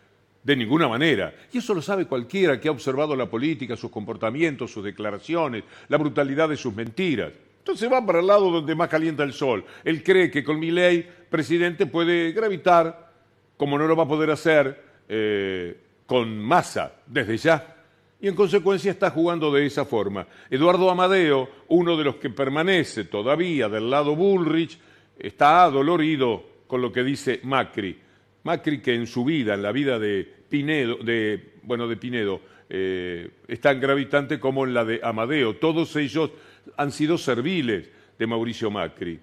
de 0.47 0.55
ninguna 0.55 0.87
manera. 0.87 1.35
Y 1.53 1.59
eso 1.59 1.75
lo 1.75 1.83
sabe 1.83 2.07
cualquiera 2.07 2.61
que 2.61 2.69
ha 2.69 2.71
observado 2.71 3.17
la 3.17 3.29
política, 3.29 3.76
sus 3.76 3.91
comportamientos, 3.91 4.71
sus 4.71 4.85
declaraciones, 4.85 5.65
la 5.88 5.99
brutalidad 5.99 6.49
de 6.49 6.57
sus 6.57 6.73
mentiras. 6.73 7.33
Entonces 7.59 7.91
va 7.93 8.07
para 8.07 8.21
el 8.21 8.29
lado 8.29 8.49
donde 8.53 8.76
más 8.76 8.88
calienta 8.88 9.25
el 9.25 9.33
sol. 9.33 9.65
Él 9.83 10.05
cree 10.05 10.31
que 10.31 10.45
con 10.45 10.61
ley, 10.61 11.05
presidente, 11.29 11.87
puede 11.87 12.31
gravitar 12.31 13.11
como 13.57 13.76
no 13.76 13.88
lo 13.88 13.97
va 13.97 14.05
a 14.05 14.09
poder 14.09 14.31
hacer 14.31 14.85
eh, 15.09 15.81
con 16.07 16.38
masa 16.38 16.93
desde 17.09 17.37
ya. 17.38 17.76
Y 18.21 18.29
en 18.29 18.37
consecuencia 18.37 18.93
está 18.93 19.11
jugando 19.11 19.53
de 19.53 19.67
esa 19.67 19.85
forma. 19.85 20.29
Eduardo 20.49 20.88
Amadeo, 20.88 21.50
uno 21.69 21.97
de 21.97 22.05
los 22.05 22.17
que 22.17 22.31
permanece 22.31 23.03
todavía 23.03 23.69
del 23.69 23.91
lado 23.91 24.15
Bullrich, 24.15 24.79
está 25.19 25.65
adolorido 25.65 26.45
con 26.69 26.81
lo 26.81 26.93
que 26.93 27.03
dice 27.03 27.41
Macri. 27.43 27.99
Macri 28.45 28.81
que 28.81 28.95
en 28.95 29.09
su 29.09 29.25
vida, 29.25 29.55
en 29.55 29.62
la 29.62 29.73
vida 29.73 29.99
de 29.99 30.36
Pinedo, 30.49 30.97
de, 30.97 31.55
bueno, 31.62 31.88
de 31.88 31.97
Pinedo, 31.97 32.41
eh, 32.69 33.31
es 33.47 33.61
tan 33.61 33.81
gravitante 33.81 34.41
como 34.41 34.65
en 34.65 34.75
la 34.75 34.85
de 34.85 35.00
Amadeo. 35.03 35.57
Todos 35.57 35.95
ellos 35.97 36.31
han 36.76 36.93
sido 36.93 37.19
serviles 37.19 37.88
de 38.19 38.26
Mauricio 38.26 38.71
Macri. 38.71 39.21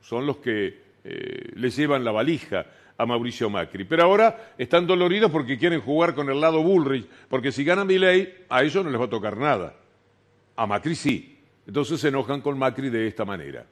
Son 0.00 0.26
los 0.26 0.38
que 0.38 0.78
eh, 1.04 1.50
le 1.54 1.70
llevan 1.70 2.04
la 2.04 2.12
valija 2.12 2.66
a 2.96 3.06
Mauricio 3.06 3.48
Macri. 3.48 3.84
Pero 3.84 4.02
ahora 4.02 4.54
están 4.58 4.86
doloridos 4.86 5.30
porque 5.30 5.58
quieren 5.58 5.80
jugar 5.80 6.14
con 6.14 6.28
el 6.30 6.40
lado 6.40 6.62
Bullrich, 6.62 7.06
porque 7.28 7.52
si 7.52 7.64
ganan 7.64 7.86
Milei, 7.86 8.44
a 8.48 8.62
ellos 8.62 8.84
no 8.84 8.90
les 8.90 9.00
va 9.00 9.06
a 9.06 9.10
tocar 9.10 9.36
nada. 9.36 9.76
A 10.56 10.66
Macri 10.66 10.94
sí. 10.94 11.38
Entonces 11.66 12.00
se 12.00 12.08
enojan 12.08 12.40
con 12.40 12.58
Macri 12.58 12.90
de 12.90 13.06
esta 13.06 13.24
manera. 13.24 13.66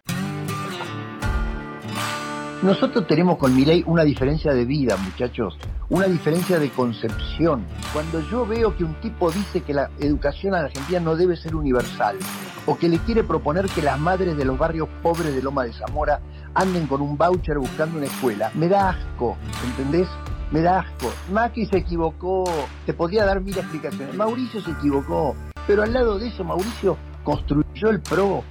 Nosotros 2.62 3.06
tenemos 3.06 3.36
con 3.36 3.54
Milei 3.54 3.84
una 3.86 4.02
diferencia 4.02 4.54
de 4.54 4.64
vida, 4.64 4.96
muchachos, 4.96 5.58
una 5.90 6.06
diferencia 6.06 6.58
de 6.58 6.70
concepción. 6.70 7.66
Cuando 7.92 8.20
yo 8.30 8.46
veo 8.46 8.74
que 8.74 8.82
un 8.82 8.94
tipo 8.94 9.30
dice 9.30 9.60
que 9.60 9.74
la 9.74 9.90
educación 9.98 10.54
a 10.54 10.60
la 10.60 10.64
Argentina 10.64 10.98
no 10.98 11.16
debe 11.16 11.36
ser 11.36 11.54
universal, 11.54 12.16
o 12.64 12.78
que 12.78 12.88
le 12.88 12.98
quiere 13.00 13.24
proponer 13.24 13.66
que 13.66 13.82
las 13.82 14.00
madres 14.00 14.38
de 14.38 14.46
los 14.46 14.58
barrios 14.58 14.88
pobres 15.02 15.34
de 15.34 15.42
Loma 15.42 15.64
de 15.64 15.74
Zamora 15.74 16.20
anden 16.54 16.86
con 16.86 17.02
un 17.02 17.18
voucher 17.18 17.58
buscando 17.58 17.98
una 17.98 18.06
escuela, 18.06 18.50
me 18.54 18.68
da 18.68 18.88
asco, 18.88 19.36
¿entendés? 19.62 20.08
Me 20.50 20.62
da 20.62 20.80
asco. 20.80 21.12
Macri 21.30 21.66
se 21.66 21.76
equivocó, 21.76 22.44
te 22.86 22.94
podría 22.94 23.26
dar 23.26 23.42
mil 23.42 23.56
explicaciones. 23.56 24.14
Mauricio 24.16 24.62
se 24.62 24.70
equivocó, 24.70 25.36
pero 25.66 25.82
al 25.82 25.92
lado 25.92 26.18
de 26.18 26.28
eso, 26.28 26.42
Mauricio 26.42 26.96
construyó 27.22 27.90
el 27.90 28.00
PRO, 28.00 28.44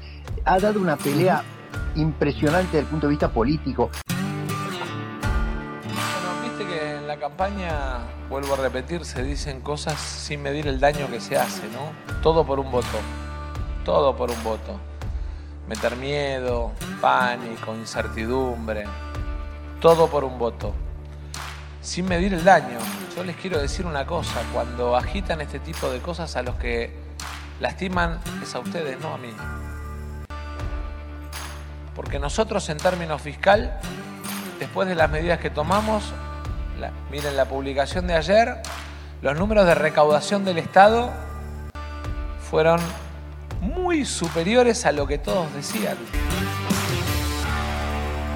ha 0.46 0.60
dado 0.60 0.80
una 0.80 0.96
pelea 0.96 1.44
impresionante 1.96 2.68
desde 2.68 2.80
el 2.80 2.86
punto 2.86 3.08
de 3.08 3.12
vista 3.12 3.30
político. 3.30 3.90
Bueno, 5.84 6.42
viste 6.44 6.66
que 6.66 6.98
en 6.98 7.08
la 7.08 7.18
campaña, 7.18 8.00
vuelvo 8.30 8.54
a 8.54 8.58
repetir, 8.58 9.06
se 9.06 9.24
dicen 9.24 9.62
cosas 9.62 10.00
sin 10.00 10.42
medir 10.42 10.68
el 10.68 10.80
daño 10.80 11.08
que 11.10 11.20
se 11.20 11.38
hace, 11.38 11.64
¿no? 11.70 11.92
Todo 12.22 12.46
por 12.46 12.60
un 12.60 12.72
voto, 12.72 13.00
todo 13.84 14.16
por 14.16 14.32
un 14.32 14.44
voto. 14.44 14.80
Meter 15.68 15.96
miedo, 15.96 16.72
pánico, 17.02 17.74
incertidumbre, 17.74 18.86
todo 19.82 20.08
por 20.08 20.24
un 20.24 20.38
voto. 20.38 20.74
Sin 21.82 22.06
medir 22.08 22.34
el 22.34 22.44
daño. 22.44 22.78
Yo 23.16 23.24
les 23.24 23.36
quiero 23.38 23.60
decir 23.60 23.86
una 23.86 24.06
cosa, 24.06 24.42
cuando 24.54 24.96
agitan 24.96 25.40
este 25.42 25.60
tipo 25.60 25.90
de 25.90 26.00
cosas 26.00 26.36
a 26.36 26.44
los 26.44 26.56
que 26.56 26.94
lastiman 27.60 28.20
es 28.44 28.54
a 28.54 28.60
ustedes, 28.60 29.00
no 29.00 29.14
a 29.14 29.18
mí. 29.18 29.30
Porque 31.96 32.20
nosotros 32.20 32.68
en 32.70 32.78
términos 32.78 33.22
fiscal, 33.22 33.80
después 34.60 34.88
de 34.88 34.96
las 34.96 35.10
medidas 35.10 35.40
que 35.40 35.50
tomamos, 35.50 36.14
miren 37.10 37.38
la 37.38 37.46
publicación 37.46 38.08
de 38.08 38.16
ayer, 38.16 38.58
los 39.22 39.38
números 39.38 39.66
de 39.66 39.76
recaudación 39.76 40.44
del 40.44 40.58
Estado 40.58 41.12
fueron 42.50 42.80
muy 43.62 44.06
superiores 44.06 44.86
a 44.86 44.92
lo 44.92 45.08
que 45.08 45.18
todos 45.18 45.52
decían. 45.54 45.98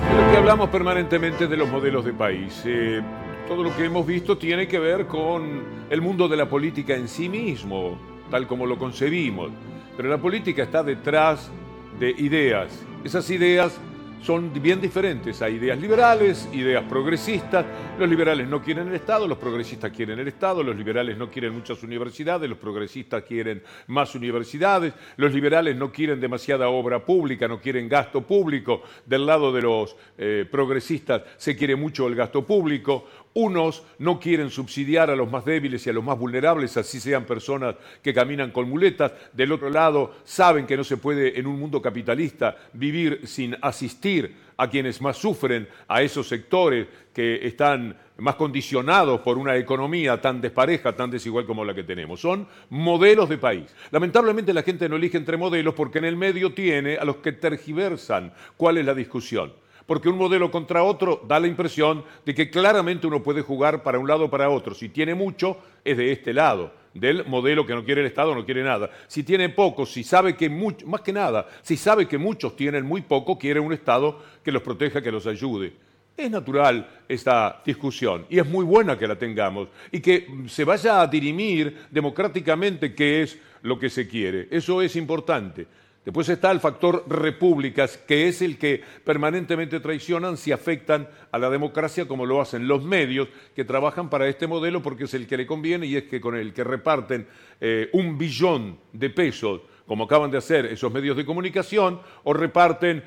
Pero 0.07 0.31
que 0.31 0.37
hablamos 0.37 0.69
permanentemente 0.69 1.47
de 1.47 1.57
los 1.57 1.69
modelos 1.69 2.05
de 2.05 2.13
país. 2.13 2.63
Eh, 2.65 3.01
todo 3.47 3.63
lo 3.63 3.75
que 3.75 3.85
hemos 3.85 4.05
visto 4.05 4.37
tiene 4.37 4.67
que 4.67 4.79
ver 4.79 5.05
con 5.05 5.63
el 5.89 6.01
mundo 6.01 6.27
de 6.27 6.37
la 6.37 6.47
política 6.47 6.95
en 6.95 7.07
sí 7.07 7.27
mismo, 7.27 7.97
tal 8.31 8.47
como 8.47 8.65
lo 8.65 8.77
concebimos. 8.77 9.49
Pero 9.97 10.09
la 10.09 10.17
política 10.17 10.63
está 10.63 10.81
detrás 10.81 11.51
de 11.99 12.11
ideas. 12.11 12.69
Esas 13.03 13.29
ideas 13.29 13.73
son 14.21 14.51
bien 14.61 14.81
diferentes. 14.81 15.41
Hay 15.41 15.55
ideas 15.55 15.79
liberales, 15.79 16.49
ideas 16.53 16.83
progresistas. 16.83 17.65
Los 17.97 18.09
liberales 18.09 18.47
no 18.47 18.61
quieren 18.61 18.87
el 18.87 18.95
Estado, 18.95 19.27
los 19.27 19.37
progresistas 19.37 19.91
quieren 19.91 20.19
el 20.19 20.27
Estado, 20.27 20.63
los 20.63 20.75
liberales 20.75 21.17
no 21.17 21.29
quieren 21.29 21.53
muchas 21.53 21.81
universidades, 21.83 22.49
los 22.49 22.59
progresistas 22.59 23.23
quieren 23.23 23.63
más 23.87 24.15
universidades, 24.15 24.93
los 25.17 25.33
liberales 25.33 25.75
no 25.75 25.91
quieren 25.91 26.19
demasiada 26.19 26.69
obra 26.69 27.05
pública, 27.05 27.47
no 27.47 27.59
quieren 27.59 27.87
gasto 27.87 28.21
público. 28.21 28.83
Del 29.05 29.25
lado 29.25 29.51
de 29.51 29.61
los 29.61 29.95
eh, 30.17 30.45
progresistas 30.49 31.23
se 31.37 31.55
quiere 31.55 31.75
mucho 31.75 32.07
el 32.07 32.15
gasto 32.15 32.45
público. 32.45 33.07
Unos 33.31 33.83
no 33.99 34.19
quieren 34.19 34.49
subsidiar 34.49 35.11
a 35.11 35.15
los 35.15 35.29
más 35.29 35.45
débiles 35.45 35.85
y 35.85 35.89
a 35.89 35.93
los 35.93 36.03
más 36.03 36.17
vulnerables, 36.17 36.75
así 36.77 36.99
sean 36.99 37.25
personas 37.25 37.75
que 38.01 38.13
caminan 38.13 38.51
con 38.51 38.67
muletas. 38.67 39.13
Del 39.33 39.51
otro 39.51 39.69
lado, 39.69 40.15
saben 40.23 40.65
que 40.65 40.75
no 40.75 40.83
se 40.83 40.97
puede 40.97 41.39
en 41.39 41.45
un 41.45 41.59
mundo 41.59 41.81
capitalista 41.81 42.57
vivir 42.73 43.21
sin 43.27 43.55
asistir 43.61 44.08
a 44.57 44.69
quienes 44.69 45.01
más 45.01 45.17
sufren, 45.17 45.67
a 45.87 46.01
esos 46.01 46.27
sectores 46.27 46.87
que 47.13 47.47
están 47.47 47.95
más 48.17 48.35
condicionados 48.35 49.21
por 49.21 49.37
una 49.37 49.55
economía 49.55 50.19
tan 50.19 50.41
despareja, 50.41 50.95
tan 50.95 51.09
desigual 51.09 51.45
como 51.45 51.63
la 51.63 51.73
que 51.73 51.83
tenemos. 51.83 52.19
Son 52.19 52.45
modelos 52.69 53.29
de 53.29 53.37
país. 53.37 53.73
Lamentablemente 53.91 54.53
la 54.53 54.63
gente 54.63 54.89
no 54.89 54.97
elige 54.97 55.17
entre 55.17 55.37
modelos 55.37 55.73
porque 55.73 55.99
en 55.99 56.05
el 56.05 56.17
medio 56.17 56.53
tiene 56.53 56.97
a 56.97 57.05
los 57.05 57.17
que 57.17 57.31
tergiversan 57.31 58.33
cuál 58.57 58.77
es 58.77 58.85
la 58.85 58.93
discusión 58.93 59.53
porque 59.89 60.07
un 60.07 60.19
modelo 60.19 60.51
contra 60.51 60.83
otro 60.83 61.19
da 61.27 61.39
la 61.39 61.47
impresión 61.47 62.05
de 62.23 62.35
que 62.35 62.51
claramente 62.51 63.07
uno 63.07 63.23
puede 63.23 63.41
jugar 63.41 63.81
para 63.81 63.97
un 63.97 64.07
lado 64.07 64.25
o 64.25 64.29
para 64.29 64.47
otro. 64.47 64.75
Si 64.75 64.89
tiene 64.89 65.15
mucho, 65.15 65.57
es 65.83 65.97
de 65.97 66.11
este 66.11 66.31
lado, 66.31 66.71
del 66.93 67.25
modelo 67.25 67.65
que 67.65 67.73
no 67.73 67.83
quiere 67.83 68.01
el 68.01 68.07
Estado, 68.07 68.35
no 68.35 68.45
quiere 68.45 68.63
nada. 68.63 68.91
Si 69.07 69.23
tiene 69.23 69.49
poco, 69.49 69.87
si 69.87 70.03
sabe 70.03 70.35
que 70.35 70.47
mucho, 70.47 70.85
más 70.85 71.01
que 71.01 71.11
nada, 71.11 71.47
si 71.63 71.75
sabe 71.75 72.07
que 72.07 72.19
muchos 72.19 72.55
tienen 72.55 72.85
muy 72.85 73.01
poco, 73.01 73.39
quiere 73.39 73.59
un 73.59 73.73
Estado 73.73 74.21
que 74.43 74.51
los 74.51 74.61
proteja, 74.61 75.01
que 75.01 75.11
los 75.11 75.25
ayude. 75.25 75.73
Es 76.15 76.29
natural 76.29 76.87
esta 77.07 77.59
discusión 77.65 78.27
y 78.29 78.37
es 78.37 78.45
muy 78.45 78.65
buena 78.65 78.95
que 78.95 79.07
la 79.07 79.17
tengamos 79.17 79.69
y 79.91 80.01
que 80.01 80.27
se 80.49 80.65
vaya 80.65 81.01
a 81.01 81.07
dirimir 81.07 81.87
democráticamente 81.89 82.93
qué 82.93 83.23
es 83.23 83.39
lo 83.63 83.79
que 83.79 83.89
se 83.89 84.07
quiere. 84.07 84.49
Eso 84.51 84.83
es 84.83 84.95
importante. 84.95 85.65
Después 86.09 86.27
está 86.29 86.49
el 86.49 86.59
factor 86.59 87.05
repúblicas, 87.07 87.95
que 87.95 88.27
es 88.27 88.41
el 88.41 88.57
que 88.57 88.81
permanentemente 89.03 89.79
traicionan 89.79 90.37
si 90.37 90.51
afectan 90.51 91.07
a 91.31 91.37
la 91.37 91.51
democracia 91.51 92.07
como 92.07 92.25
lo 92.25 92.41
hacen 92.41 92.67
los 92.67 92.83
medios 92.83 93.27
que 93.55 93.63
trabajan 93.63 94.09
para 94.09 94.27
este 94.27 94.47
modelo 94.47 94.81
porque 94.81 95.03
es 95.03 95.13
el 95.13 95.27
que 95.27 95.37
le 95.37 95.45
conviene 95.45 95.85
y 95.85 95.97
es 95.97 96.05
que 96.05 96.19
con 96.19 96.35
el 96.35 96.51
que 96.51 96.63
reparten 96.63 97.27
eh, 97.61 97.91
un 97.93 98.17
billón 98.17 98.79
de 98.91 99.11
pesos 99.11 99.61
como 99.85 100.05
acaban 100.05 100.31
de 100.31 100.39
hacer 100.39 100.65
esos 100.65 100.91
medios 100.91 101.15
de 101.15 101.25
comunicación, 101.25 102.01
o 102.23 102.33
reparten 102.33 103.03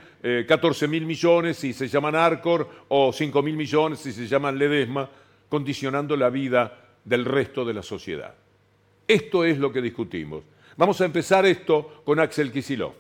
14 0.46 0.84
eh, 0.84 0.88
mil 0.88 1.04
millones 1.04 1.56
si 1.56 1.72
se 1.72 1.88
llaman 1.88 2.14
Arcor, 2.14 2.68
o 2.86 3.12
5 3.12 3.42
mil 3.42 3.56
millones 3.56 3.98
si 3.98 4.12
se 4.12 4.28
llaman 4.28 4.56
Ledesma, 4.56 5.10
condicionando 5.48 6.16
la 6.16 6.30
vida 6.30 6.78
del 7.04 7.24
resto 7.24 7.64
de 7.64 7.74
la 7.74 7.82
sociedad. 7.82 8.32
Esto 9.08 9.44
es 9.44 9.58
lo 9.58 9.72
que 9.72 9.82
discutimos. 9.82 10.51
Vamos 10.76 11.00
a 11.02 11.04
empezar 11.04 11.44
esto 11.44 12.02
con 12.04 12.18
Axel 12.18 12.50
Kisilov. 12.50 12.92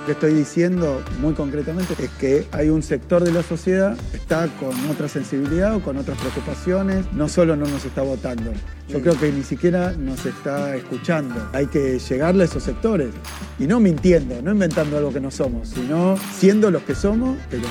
Lo 0.00 0.06
que 0.06 0.12
estoy 0.12 0.34
diciendo 0.34 1.02
muy 1.20 1.34
concretamente 1.34 1.94
es 2.02 2.10
que 2.10 2.46
hay 2.52 2.68
un 2.68 2.82
sector 2.82 3.24
de 3.24 3.32
la 3.32 3.42
sociedad 3.42 3.96
que 4.10 4.18
está 4.18 4.48
con 4.58 4.74
otra 4.90 5.08
sensibilidad 5.08 5.76
o 5.76 5.80
con 5.80 5.96
otras 5.98 6.18
preocupaciones, 6.18 7.10
no 7.12 7.28
solo 7.28 7.56
no 7.56 7.66
nos 7.66 7.84
está 7.84 8.02
votando, 8.02 8.52
yo 8.88 9.00
creo 9.02 9.18
que 9.18 9.30
ni 9.32 9.42
siquiera 9.42 9.92
nos 9.92 10.24
está 10.24 10.76
escuchando. 10.76 11.34
Hay 11.52 11.66
que 11.66 11.98
llegarle 11.98 12.42
a 12.42 12.46
esos 12.46 12.62
sectores 12.62 13.10
y 13.58 13.66
no 13.66 13.80
mintiendo, 13.80 14.40
no 14.40 14.52
inventando 14.52 14.96
algo 14.96 15.12
que 15.12 15.20
no 15.20 15.30
somos, 15.30 15.68
sino 15.68 16.16
siendo 16.32 16.70
los 16.70 16.82
que 16.82 16.94
somos, 16.94 17.36
pero 17.50 17.64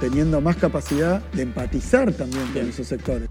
teniendo 0.00 0.40
más 0.40 0.56
capacidad 0.56 1.22
de 1.32 1.42
empatizar 1.42 2.12
también 2.12 2.46
con 2.52 2.66
esos 2.66 2.86
sectores. 2.86 3.28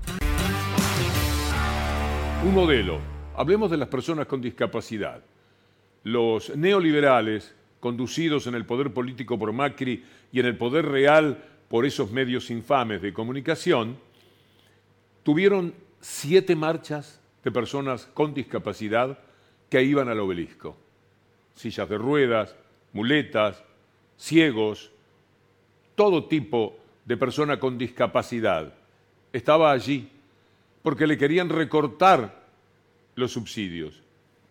Un 2.45 2.53
modelo 2.53 3.12
Hablemos 3.35 3.71
de 3.71 3.77
las 3.77 3.87
personas 3.87 4.27
con 4.27 4.41
discapacidad. 4.41 5.23
Los 6.03 6.55
neoliberales, 6.55 7.55
conducidos 7.79 8.45
en 8.45 8.53
el 8.53 8.65
poder 8.65 8.93
político 8.93 9.39
por 9.39 9.51
Macri 9.51 10.03
y 10.31 10.39
en 10.39 10.45
el 10.45 10.55
poder 10.55 10.85
real 10.85 11.43
por 11.67 11.85
esos 11.85 12.11
medios 12.11 12.51
infames 12.51 13.01
de 13.01 13.11
comunicación, 13.11 13.97
tuvieron 15.23 15.73
siete 15.99 16.55
marchas 16.55 17.19
de 17.43 17.51
personas 17.51 18.05
con 18.13 18.35
discapacidad 18.35 19.17
que 19.67 19.81
iban 19.81 20.09
al 20.09 20.19
obelisco. 20.19 20.77
Sillas 21.55 21.89
de 21.89 21.97
ruedas, 21.97 22.55
muletas, 22.91 23.63
ciegos, 24.15 24.91
todo 25.95 26.25
tipo 26.25 26.77
de 27.03 27.17
persona 27.17 27.59
con 27.59 27.79
discapacidad 27.79 28.75
estaba 29.31 29.71
allí 29.71 30.07
porque 30.83 31.07
le 31.07 31.17
querían 31.17 31.49
recortar 31.49 32.42
los 33.15 33.31
subsidios, 33.31 34.01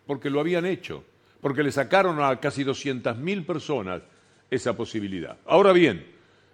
porque 0.07 0.31
lo 0.31 0.41
habían 0.41 0.67
hecho, 0.67 1.05
porque 1.41 1.63
le 1.63 1.73
sacaron 1.73 2.23
a 2.23 2.39
casi 2.41 2.65
200.000 2.65 3.45
personas 3.45 4.03
esa 4.51 4.77
posibilidad. 4.77 5.39
Ahora 5.47 5.73
bien, 5.73 6.07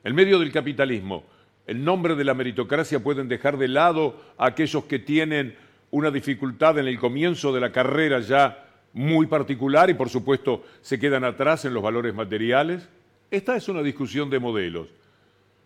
en 0.05 0.15
medio 0.15 0.38
del 0.38 0.53
capitalismo, 0.53 1.25
el 1.67 1.85
nombre 1.85 2.15
de 2.15 2.25
la 2.25 2.35
meritocracia 2.35 3.03
pueden 3.03 3.29
dejar 3.29 3.59
de 3.59 3.69
lado 3.69 4.21
a 4.38 4.47
aquellos 4.47 4.85
que 4.85 4.99
tienen 4.99 5.57
una 5.91 6.11
dificultad 6.11 6.79
en 6.79 6.87
el 6.87 6.99
comienzo 6.99 7.53
de 7.53 7.61
la 7.61 7.73
carrera 7.73 8.21
ya 8.21 8.65
muy 8.95 9.27
particular 9.27 9.91
y 9.91 9.95
por 9.95 10.09
supuesto 10.09 10.65
se 10.81 10.99
quedan 10.99 11.25
atrás 11.25 11.65
en 11.65 11.75
los 11.75 11.83
valores 11.83 12.15
materiales. 12.15 12.88
Esta 13.31 13.57
es 13.57 13.69
una 13.69 13.83
discusión 13.83 14.31
de 14.31 14.38
modelos. 14.38 14.88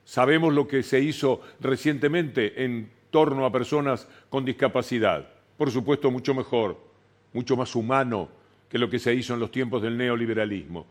Sabemos 0.04 0.52
lo 0.52 0.66
que 0.66 0.82
se 0.82 1.00
hizo 1.00 1.40
recientemente 1.60 2.64
en 2.64 2.90
torno 3.10 3.46
a 3.46 3.52
personas 3.52 4.08
con 4.28 4.44
discapacidad 4.44 5.28
por 5.56 5.70
supuesto, 5.70 6.10
mucho 6.10 6.34
mejor, 6.34 6.78
mucho 7.32 7.56
más 7.56 7.74
humano 7.74 8.28
que 8.68 8.78
lo 8.78 8.88
que 8.88 8.98
se 8.98 9.14
hizo 9.14 9.34
en 9.34 9.40
los 9.40 9.50
tiempos 9.50 9.82
del 9.82 9.96
neoliberalismo. 9.96 10.86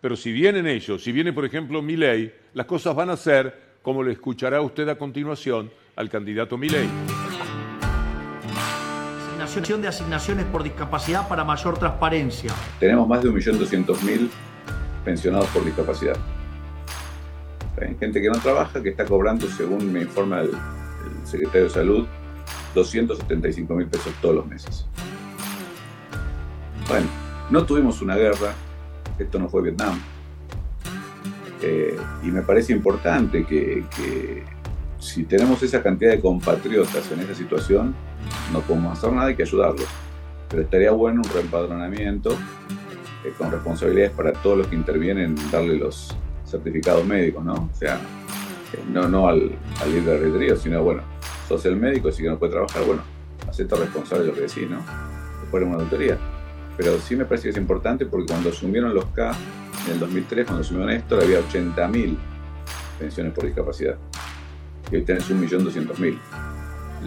Pero 0.00 0.16
si 0.16 0.32
vienen 0.32 0.66
ellos, 0.66 1.02
si 1.02 1.10
viene, 1.10 1.32
por 1.32 1.44
ejemplo, 1.44 1.82
Milei, 1.82 2.32
las 2.54 2.66
cosas 2.66 2.94
van 2.94 3.10
a 3.10 3.16
ser 3.16 3.78
como 3.82 4.02
le 4.02 4.12
escuchará 4.12 4.60
usted 4.60 4.88
a 4.88 4.96
continuación 4.96 5.70
al 5.96 6.08
candidato 6.08 6.56
Milei. 6.56 6.88
Asignación 9.42 9.82
de 9.82 9.88
asignaciones 9.88 10.44
por 10.46 10.62
discapacidad 10.62 11.26
para 11.26 11.42
mayor 11.42 11.78
transparencia. 11.78 12.52
Tenemos 12.78 13.08
más 13.08 13.22
de 13.22 13.30
1.200.000 13.30 14.28
pensionados 15.04 15.46
por 15.48 15.64
discapacidad. 15.64 16.16
Hay 17.80 17.96
gente 17.98 18.20
que 18.20 18.28
no 18.28 18.38
trabaja, 18.38 18.82
que 18.82 18.90
está 18.90 19.04
cobrando, 19.04 19.46
según 19.48 19.92
me 19.92 20.02
informa 20.02 20.42
el 20.42 20.50
secretario 21.24 21.64
de 21.64 21.70
Salud, 21.70 22.06
275 22.74 23.74
mil 23.74 23.86
pesos 23.86 24.12
todos 24.20 24.36
los 24.36 24.46
meses. 24.46 24.86
Bueno, 26.88 27.06
no 27.50 27.64
tuvimos 27.64 28.00
una 28.00 28.16
guerra, 28.16 28.54
esto 29.18 29.38
no 29.38 29.48
fue 29.48 29.62
Vietnam. 29.62 30.00
Eh, 31.60 31.96
y 32.22 32.26
me 32.28 32.42
parece 32.42 32.72
importante 32.72 33.44
que, 33.44 33.84
si 34.98 35.24
tenemos 35.24 35.62
esa 35.62 35.82
cantidad 35.82 36.12
de 36.12 36.20
compatriotas 36.20 37.10
en 37.12 37.20
esa 37.20 37.34
situación, 37.34 37.94
no 38.52 38.60
podemos 38.60 38.98
hacer 38.98 39.12
nada, 39.12 39.28
hay 39.28 39.36
que 39.36 39.42
ayudarlos. 39.42 39.86
Pero 40.48 40.62
estaría 40.62 40.90
bueno 40.92 41.22
un 41.24 41.30
reempadronamiento 41.30 42.30
eh, 43.24 43.32
con 43.36 43.50
responsabilidades 43.50 44.12
para 44.12 44.32
todos 44.32 44.58
los 44.58 44.66
que 44.68 44.76
intervienen 44.76 45.36
en 45.36 45.50
darle 45.50 45.76
los 45.76 46.16
certificados 46.46 47.04
médicos, 47.04 47.44
¿no? 47.44 47.54
O 47.54 47.76
sea, 47.76 47.96
eh, 48.72 48.82
no, 48.90 49.08
no 49.08 49.28
al, 49.28 49.52
al 49.82 50.58
sino, 50.58 50.82
bueno, 50.82 51.02
sos 51.48 51.64
el 51.64 51.76
médico, 51.76 52.12
si 52.12 52.22
que 52.22 52.28
no 52.28 52.38
puede 52.38 52.52
trabajar, 52.52 52.84
bueno, 52.84 53.02
acepta 53.48 53.76
responsable 53.76 54.24
de 54.24 54.30
lo 54.30 54.34
que 54.34 54.42
decís, 54.42 54.68
¿no? 54.68 54.84
Después 55.40 55.62
de 55.62 55.68
una 55.68 55.78
auditoría. 55.78 56.18
Pero 56.76 56.98
sí 56.98 57.16
me 57.16 57.24
parece 57.24 57.44
que 57.44 57.50
es 57.50 57.56
importante 57.56 58.04
porque 58.04 58.26
cuando 58.26 58.50
asumieron 58.50 58.94
los 58.94 59.06
K 59.06 59.32
en 59.86 59.92
el 59.92 59.98
2003, 59.98 60.44
cuando 60.44 60.62
asumió 60.62 60.84
Néstor, 60.86 61.22
había 61.22 61.40
80.000 61.40 62.16
pensiones 62.98 63.32
por 63.32 63.46
discapacidad. 63.46 63.96
Y 64.92 64.96
hoy 64.96 65.02
tenés 65.02 65.28
1.200.000. 65.30 66.18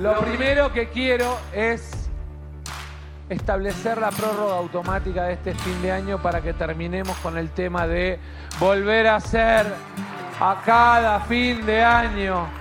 Lo 0.01 0.19
primero 0.19 0.73
que 0.73 0.89
quiero 0.89 1.37
es 1.53 2.09
establecer 3.29 3.99
la 3.99 4.09
prórroga 4.09 4.57
automática 4.57 5.25
de 5.25 5.33
este 5.33 5.53
fin 5.53 5.81
de 5.81 5.91
año 5.91 6.21
para 6.21 6.41
que 6.41 6.53
terminemos 6.53 7.15
con 7.17 7.37
el 7.37 7.49
tema 7.51 7.87
de 7.87 8.19
volver 8.59 9.07
a 9.07 9.17
hacer 9.17 9.67
a 10.39 10.61
cada 10.65 11.19
fin 11.21 11.65
de 11.65 11.81
año 11.81 12.60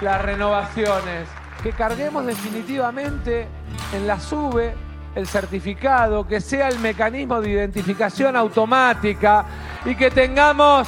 las 0.00 0.22
renovaciones. 0.22 1.28
Que 1.62 1.72
carguemos 1.72 2.26
definitivamente 2.26 3.48
en 3.92 4.06
la 4.06 4.20
SUBE 4.20 4.74
el 5.14 5.26
certificado, 5.26 6.26
que 6.26 6.40
sea 6.40 6.68
el 6.68 6.78
mecanismo 6.78 7.40
de 7.40 7.50
identificación 7.50 8.36
automática 8.36 9.46
y 9.84 9.94
que 9.94 10.10
tengamos 10.10 10.86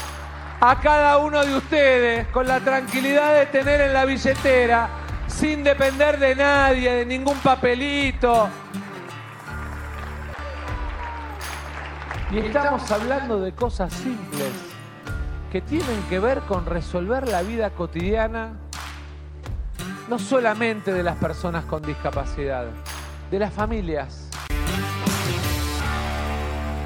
a 0.60 0.78
cada 0.80 1.18
uno 1.18 1.44
de 1.44 1.56
ustedes 1.56 2.26
con 2.28 2.46
la 2.46 2.60
tranquilidad 2.60 3.34
de 3.34 3.46
tener 3.46 3.80
en 3.80 3.92
la 3.94 4.04
billetera, 4.04 4.88
sin 5.26 5.64
depender 5.64 6.18
de 6.18 6.34
nadie, 6.34 6.92
de 6.92 7.06
ningún 7.06 7.38
papelito. 7.38 8.48
Y 12.30 12.38
estamos 12.38 12.90
hablando 12.90 13.40
de 13.40 13.52
cosas 13.52 13.90
simples 13.92 14.52
que 15.50 15.62
tienen 15.62 16.02
que 16.10 16.18
ver 16.18 16.40
con 16.40 16.66
resolver 16.66 17.26
la 17.26 17.40
vida 17.40 17.70
cotidiana, 17.70 18.52
no 20.08 20.18
solamente 20.18 20.92
de 20.92 21.02
las 21.02 21.18
personas 21.18 21.66
con 21.66 21.82
discapacidad, 21.82 22.66
de 23.30 23.38
las 23.38 23.52
familias. 23.52 24.30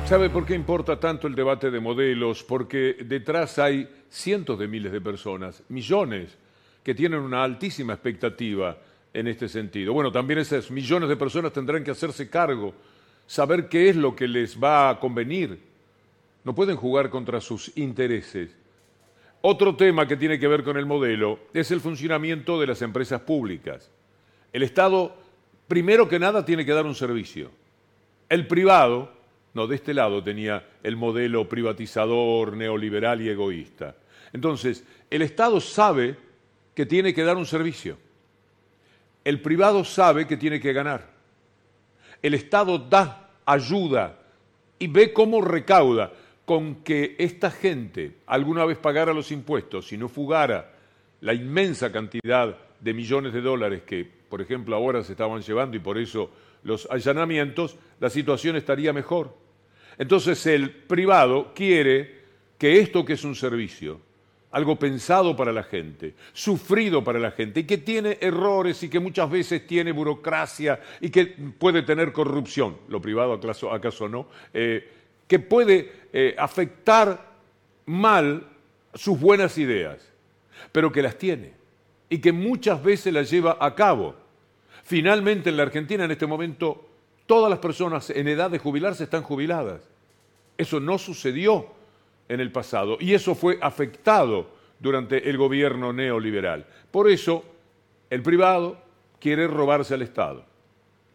¿Sabe 0.07 0.29
por 0.29 0.45
qué 0.45 0.55
importa 0.55 0.99
tanto 0.99 1.29
el 1.29 1.35
debate 1.35 1.71
de 1.71 1.79
modelos? 1.79 2.43
Porque 2.43 2.97
detrás 3.05 3.59
hay 3.59 3.89
cientos 4.11 4.59
de 4.59 4.67
miles 4.67 4.91
de 4.91 5.01
personas, 5.01 5.63
millones, 5.69 6.37
que 6.83 6.95
tienen 6.95 7.21
una 7.21 7.45
altísima 7.45 7.93
expectativa 7.93 8.77
en 9.15 9.29
este 9.29 9.49
sentido. 9.49 9.93
Bueno, 9.93 10.11
también 10.11 10.41
esas 10.41 10.71
millones 10.71 11.09
de 11.09 11.17
personas 11.17 11.53
tendrán 11.53 11.85
que 11.85 11.93
hacerse 11.93 12.29
cargo, 12.29 12.75
saber 13.27 13.69
qué 13.69 13.89
es 13.89 13.97
lo 13.97 14.17
que 14.17 14.27
les 14.27 14.61
va 14.61 14.91
a 14.91 14.99
convenir. 14.99 15.61
No 16.45 16.57
pueden 16.57 16.77
jugar 16.77 17.09
contra 17.09 17.41
sus 17.41 17.75
intereses. 17.77 18.51
Otro 19.45 19.75
tema 19.75 20.07
que 20.07 20.17
tiene 20.17 20.39
que 20.39 20.47
ver 20.47 20.63
con 20.63 20.77
el 20.77 20.87
modelo 20.87 21.41
es 21.53 21.73
el 21.73 21.81
funcionamiento 21.81 22.61
de 22.61 22.69
las 22.69 22.81
empresas 22.81 23.21
públicas. 23.23 23.91
El 24.53 24.63
Estado, 24.63 25.17
primero 25.67 26.09
que 26.09 26.21
nada, 26.21 26.45
tiene 26.45 26.65
que 26.65 26.73
dar 26.73 26.87
un 26.87 26.95
servicio. 26.95 27.51
El 28.29 28.47
privado, 28.47 29.13
no, 29.55 29.67
de 29.67 29.75
este 29.75 29.95
lado 29.95 30.23
tenía 30.23 30.65
el 30.85 30.97
modelo 30.97 31.49
privatizador, 31.49 32.57
neoliberal 32.57 33.21
y 33.21 33.31
egoísta. 33.31 33.97
Entonces, 34.33 34.85
el 35.11 35.23
Estado 35.23 35.61
sabe 35.61 36.17
que 36.73 36.87
tiene 36.87 37.13
que 37.13 37.25
dar 37.25 37.37
un 37.37 37.45
servicio. 37.45 37.99
El 39.25 39.41
privado 39.41 39.85
sabe 39.85 40.29
que 40.29 40.37
tiene 40.37 40.61
que 40.61 40.73
ganar. 40.73 41.11
El 42.23 42.35
Estado 42.35 42.79
da 42.79 43.29
ayuda 43.45 44.21
y 44.79 44.87
ve 44.87 45.13
cómo 45.13 45.41
recauda 45.41 46.13
con 46.45 46.77
que 46.77 47.17
esta 47.19 47.51
gente 47.51 48.17
alguna 48.27 48.65
vez 48.65 48.79
pagara 48.79 49.13
los 49.13 49.31
impuestos 49.31 49.93
y 49.93 49.97
no 49.97 50.09
fugara 50.09 50.73
la 51.21 51.35
inmensa 51.35 51.93
cantidad 51.93 52.59
de 52.81 52.95
millones 52.95 53.33
de 53.33 53.41
dólares 53.41 53.83
que, 53.83 54.09
por 54.29 54.41
ejemplo, 54.41 54.75
ahora 54.75 55.05
se 55.05 55.13
estaban 55.13 55.41
llevando 55.41 55.77
y 55.77 55.81
por 55.81 55.99
eso 55.99 56.31
los 56.65 56.89
allanamientos, 56.91 57.77
la 58.01 58.11
situación 58.11 58.57
estaría 58.57 58.93
mejor. 58.93 59.37
Entonces 59.99 60.45
el 60.47 60.71
privado 60.71 61.53
quiere 61.55 62.23
que 62.59 62.81
esto 62.81 63.05
que 63.05 63.15
es 63.15 63.25
un 63.25 63.35
servicio, 63.35 64.01
algo 64.53 64.77
pensado 64.77 65.35
para 65.37 65.53
la 65.53 65.63
gente, 65.63 66.15
sufrido 66.33 67.03
para 67.03 67.19
la 67.19 67.31
gente, 67.31 67.61
y 67.61 67.65
que 67.65 67.79
tiene 67.79 68.19
errores 68.21 68.83
y 68.83 68.89
que 68.89 69.01
muchas 69.01 69.31
veces 69.31 69.67
tiene 69.67 69.93
burocracia 69.93 70.81
y 71.01 71.11
que 71.11 71.27
puede 71.59 71.83
tener 71.83 72.13
corrupción, 72.13 72.77
lo 72.89 73.01
privado 73.01 73.33
acaso, 73.33 74.09
no, 74.09 74.29
eh, 74.53 75.02
que 75.33 75.39
puede 75.39 75.91
eh, 76.13 76.35
afectar 76.37 77.33
mal 77.87 78.47
sus 78.93 79.19
buenas 79.19 79.57
ideas, 79.57 80.07
pero 80.73 80.93
que 80.93 81.01
las 81.01 81.17
tiene 81.17 81.55
y 82.11 82.19
que 82.19 82.33
muchas 82.33 82.85
veces 82.85 83.15
las 83.15 83.31
lleva 83.31 83.57
a 83.59 83.75
cabo. 83.75 84.15
Finalmente 84.85 85.49
en 85.49 85.57
la 85.57 85.63
Argentina 85.63 86.05
en 86.05 86.11
este 86.11 86.27
momento 86.27 86.87
todas 87.25 87.49
las 87.49 87.61
personas 87.61 88.11
en 88.11 88.29
edad 88.29 88.51
de 88.51 88.59
jubilarse 88.59 89.05
están 89.05 89.23
jubiladas. 89.23 89.89
Eso 90.59 90.81
no 90.81 90.99
sucedió 90.99 91.67
en 92.29 92.41
el 92.41 92.53
pasado 92.53 92.99
y 93.01 93.15
eso 93.15 93.35
fue 93.35 93.59
afectado 93.63 94.51
durante 94.81 95.31
el 95.31 95.39
gobierno 95.39 95.95
neoliberal. 95.95 96.67
Por 96.91 97.09
eso 97.09 97.43
el 98.11 98.21
privado 98.21 98.77
quiere 99.19 99.47
robarse 99.47 99.95
al 99.95 100.03
Estado, 100.03 100.45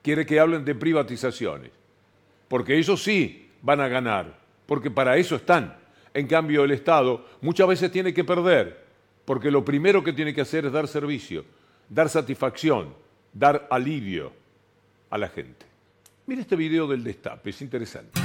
quiere 0.02 0.26
que 0.26 0.40
hablen 0.40 0.66
de 0.66 0.74
privatizaciones, 0.74 1.70
porque 2.48 2.80
ellos 2.80 3.04
sí 3.04 3.44
van 3.62 3.82
a 3.82 3.88
ganar, 3.88 4.38
porque 4.66 4.92
para 4.92 5.18
eso 5.18 5.36
están. 5.36 5.76
En 6.14 6.28
cambio, 6.28 6.64
el 6.64 6.72
Estado 6.72 7.26
muchas 7.42 7.68
veces 7.68 7.92
tiene 7.92 8.14
que 8.14 8.24
perder, 8.24 8.86
porque 9.26 9.52
lo 9.52 9.64
primero 9.64 10.04
que 10.04 10.14
tiene 10.14 10.34
que 10.34 10.42
hacer 10.42 10.66
es 10.66 10.72
dar 10.72 10.88
servicio, 10.88 11.46
dar 11.90 12.10
satisfacción, 12.10 12.94
dar 13.34 13.68
alivio 13.70 14.32
a 15.10 15.18
la 15.18 15.28
gente. 15.28 15.66
Mira 16.26 16.42
este 16.42 16.56
video 16.56 16.88
del 16.88 17.04
destape, 17.04 17.52
es 17.52 17.62
interesante. 17.62 18.20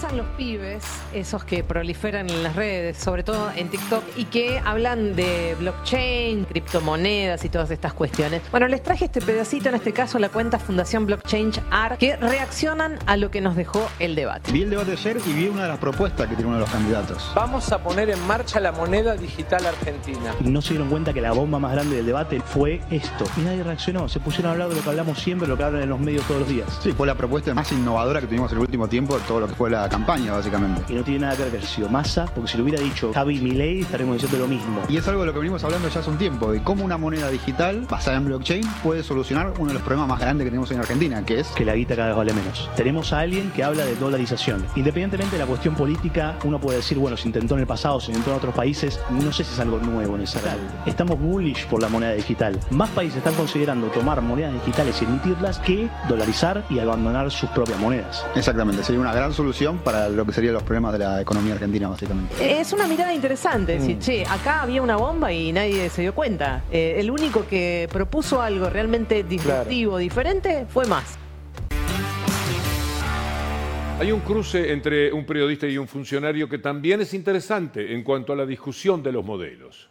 Piensan 0.00 0.16
los 0.16 0.26
pibes, 0.36 0.82
esos 1.12 1.44
que 1.44 1.62
proliferan 1.62 2.30
en 2.30 2.42
las 2.42 2.56
redes, 2.56 2.96
sobre 2.96 3.22
todo 3.22 3.50
en 3.54 3.68
TikTok, 3.68 4.02
y 4.16 4.24
que 4.24 4.58
hablan 4.64 5.14
de 5.14 5.54
blockchain, 5.58 6.46
criptomonedas 6.46 7.44
y 7.44 7.50
todas 7.50 7.70
estas 7.70 7.92
cuestiones? 7.92 8.40
Bueno, 8.50 8.66
les 8.68 8.82
traje 8.82 9.06
este 9.06 9.20
pedacito, 9.20 9.68
en 9.68 9.74
este 9.74 9.92
caso 9.92 10.18
la 10.18 10.30
cuenta 10.30 10.58
Fundación 10.58 11.04
Blockchain 11.04 11.52
ART, 11.70 11.98
que 11.98 12.16
reaccionan 12.16 12.98
a 13.04 13.18
lo 13.18 13.30
que 13.30 13.42
nos 13.42 13.56
dejó 13.56 13.86
el 13.98 14.14
debate. 14.14 14.50
Vi 14.52 14.62
el 14.62 14.70
debate 14.70 14.92
ayer 14.92 15.18
y 15.26 15.32
vi 15.34 15.48
una 15.48 15.64
de 15.64 15.68
las 15.68 15.78
propuestas 15.78 16.28
que 16.28 16.34
tiene 16.34 16.48
uno 16.48 16.56
de 16.56 16.62
los 16.62 16.70
candidatos. 16.70 17.32
Vamos 17.34 17.70
a 17.70 17.82
poner 17.82 18.08
en 18.08 18.26
marcha 18.26 18.58
la 18.58 18.72
moneda 18.72 19.16
digital 19.16 19.66
argentina. 19.66 20.34
Y 20.42 20.48
no 20.48 20.62
se 20.62 20.70
dieron 20.70 20.88
cuenta 20.88 21.12
que 21.12 21.20
la 21.20 21.32
bomba 21.32 21.58
más 21.58 21.72
grande 21.72 21.96
del 21.96 22.06
debate 22.06 22.40
fue 22.40 22.80
esto. 22.90 23.26
Y 23.36 23.40
nadie 23.40 23.62
reaccionó, 23.62 24.08
se 24.08 24.18
pusieron 24.18 24.48
a 24.48 24.52
hablar 24.52 24.70
de 24.70 24.76
lo 24.76 24.82
que 24.82 24.88
hablamos 24.88 25.18
siempre, 25.18 25.46
lo 25.46 25.58
que 25.58 25.64
hablan 25.64 25.82
en 25.82 25.90
los 25.90 26.00
medios 26.00 26.24
todos 26.24 26.40
los 26.40 26.48
días. 26.48 26.80
Sí, 26.82 26.92
fue 26.92 27.06
la 27.06 27.16
propuesta 27.16 27.52
más 27.52 27.70
innovadora 27.72 28.20
que 28.20 28.26
tuvimos 28.28 28.50
en 28.52 28.58
el 28.58 28.62
último 28.62 28.88
tiempo 28.88 29.18
de 29.18 29.24
todo 29.24 29.40
lo 29.40 29.46
que 29.46 29.54
fue 29.54 29.68
la 29.68 29.89
campaña, 29.90 30.32
básicamente. 30.32 30.82
Y 30.88 30.94
no 30.94 31.02
tiene 31.02 31.20
nada 31.20 31.36
que 31.36 31.50
ver 31.50 31.62
sido 31.62 31.88
masa, 31.88 32.26
porque 32.34 32.50
si 32.50 32.56
lo 32.56 32.64
hubiera 32.64 32.82
dicho 32.82 33.12
Javi 33.12 33.40
Milei, 33.40 33.82
estaremos 33.82 34.14
diciendo 34.14 34.38
lo 34.38 34.48
mismo. 34.48 34.80
Y 34.88 34.96
es 34.96 35.06
algo 35.06 35.20
de 35.20 35.26
lo 35.26 35.32
que 35.32 35.38
venimos 35.38 35.62
hablando 35.64 35.88
ya 35.88 36.00
hace 36.00 36.10
un 36.10 36.18
tiempo, 36.18 36.52
de 36.52 36.62
cómo 36.62 36.84
una 36.84 36.96
moneda 36.96 37.28
digital 37.28 37.86
basada 37.88 38.16
en 38.16 38.24
blockchain 38.24 38.64
puede 38.82 39.02
solucionar 39.02 39.52
uno 39.58 39.68
de 39.68 39.74
los 39.74 39.82
problemas 39.82 40.08
más 40.08 40.20
grandes 40.20 40.44
que 40.44 40.50
tenemos 40.50 40.70
en 40.70 40.80
Argentina, 40.80 41.24
que 41.24 41.40
es 41.40 41.48
que 41.48 41.64
la 41.64 41.74
guita 41.74 41.94
cada 41.96 42.08
vez 42.08 42.16
vale 42.16 42.32
menos. 42.32 42.70
Tenemos 42.76 43.12
a 43.12 43.20
alguien 43.20 43.50
que 43.50 43.62
habla 43.62 43.84
de 43.84 43.96
dolarización. 43.96 44.64
Independientemente 44.76 45.36
de 45.36 45.42
la 45.42 45.46
cuestión 45.46 45.74
política, 45.74 46.36
uno 46.44 46.58
puede 46.58 46.78
decir, 46.78 46.98
bueno, 46.98 47.16
se 47.16 47.28
intentó 47.28 47.54
en 47.54 47.60
el 47.60 47.66
pasado, 47.66 48.00
se 48.00 48.10
intentó 48.10 48.30
en 48.30 48.36
otros 48.36 48.54
países, 48.54 49.00
no 49.10 49.32
sé 49.32 49.44
si 49.44 49.52
es 49.52 49.60
algo 49.60 49.78
nuevo 49.78 50.16
en 50.16 50.22
esa 50.22 50.40
Estamos 50.86 51.20
bullish 51.20 51.66
por 51.66 51.82
la 51.82 51.88
moneda 51.88 52.12
digital. 52.12 52.58
Más 52.70 52.88
países 52.90 53.18
están 53.18 53.34
considerando 53.34 53.88
tomar 53.88 54.20
monedas 54.22 54.52
digitales 54.54 55.00
y 55.00 55.04
emitirlas 55.04 55.58
que 55.58 55.88
dolarizar 56.08 56.64
y 56.70 56.78
abandonar 56.78 57.30
sus 57.30 57.50
propias 57.50 57.78
monedas. 57.78 58.24
Exactamente, 58.34 58.82
sería 58.82 59.00
una 59.00 59.12
gran 59.12 59.32
solución 59.32 59.79
para 59.80 60.08
lo 60.08 60.24
que 60.24 60.32
serían 60.32 60.54
los 60.54 60.62
problemas 60.62 60.92
de 60.92 60.98
la 61.00 61.20
economía 61.20 61.54
argentina, 61.54 61.88
básicamente. 61.88 62.60
Es 62.60 62.72
una 62.72 62.86
mirada 62.86 63.12
interesante, 63.12 63.78
decir, 63.78 63.96
mm. 63.96 64.00
che, 64.00 64.24
acá 64.26 64.62
había 64.62 64.82
una 64.82 64.96
bomba 64.96 65.32
y 65.32 65.52
nadie 65.52 65.90
se 65.90 66.02
dio 66.02 66.14
cuenta. 66.14 66.64
Eh, 66.70 66.96
el 66.98 67.10
único 67.10 67.46
que 67.46 67.88
propuso 67.92 68.40
algo 68.40 68.68
realmente 68.70 69.22
disruptivo, 69.22 69.98
diferente, 69.98 70.66
fue 70.68 70.86
más. 70.86 71.18
Hay 74.00 74.12
un 74.12 74.20
cruce 74.20 74.72
entre 74.72 75.12
un 75.12 75.26
periodista 75.26 75.66
y 75.66 75.76
un 75.76 75.86
funcionario 75.86 76.48
que 76.48 76.56
también 76.56 77.02
es 77.02 77.12
interesante 77.12 77.92
en 77.92 78.02
cuanto 78.02 78.32
a 78.32 78.36
la 78.36 78.46
discusión 78.46 79.02
de 79.02 79.12
los 79.12 79.22
modelos. 79.22 79.90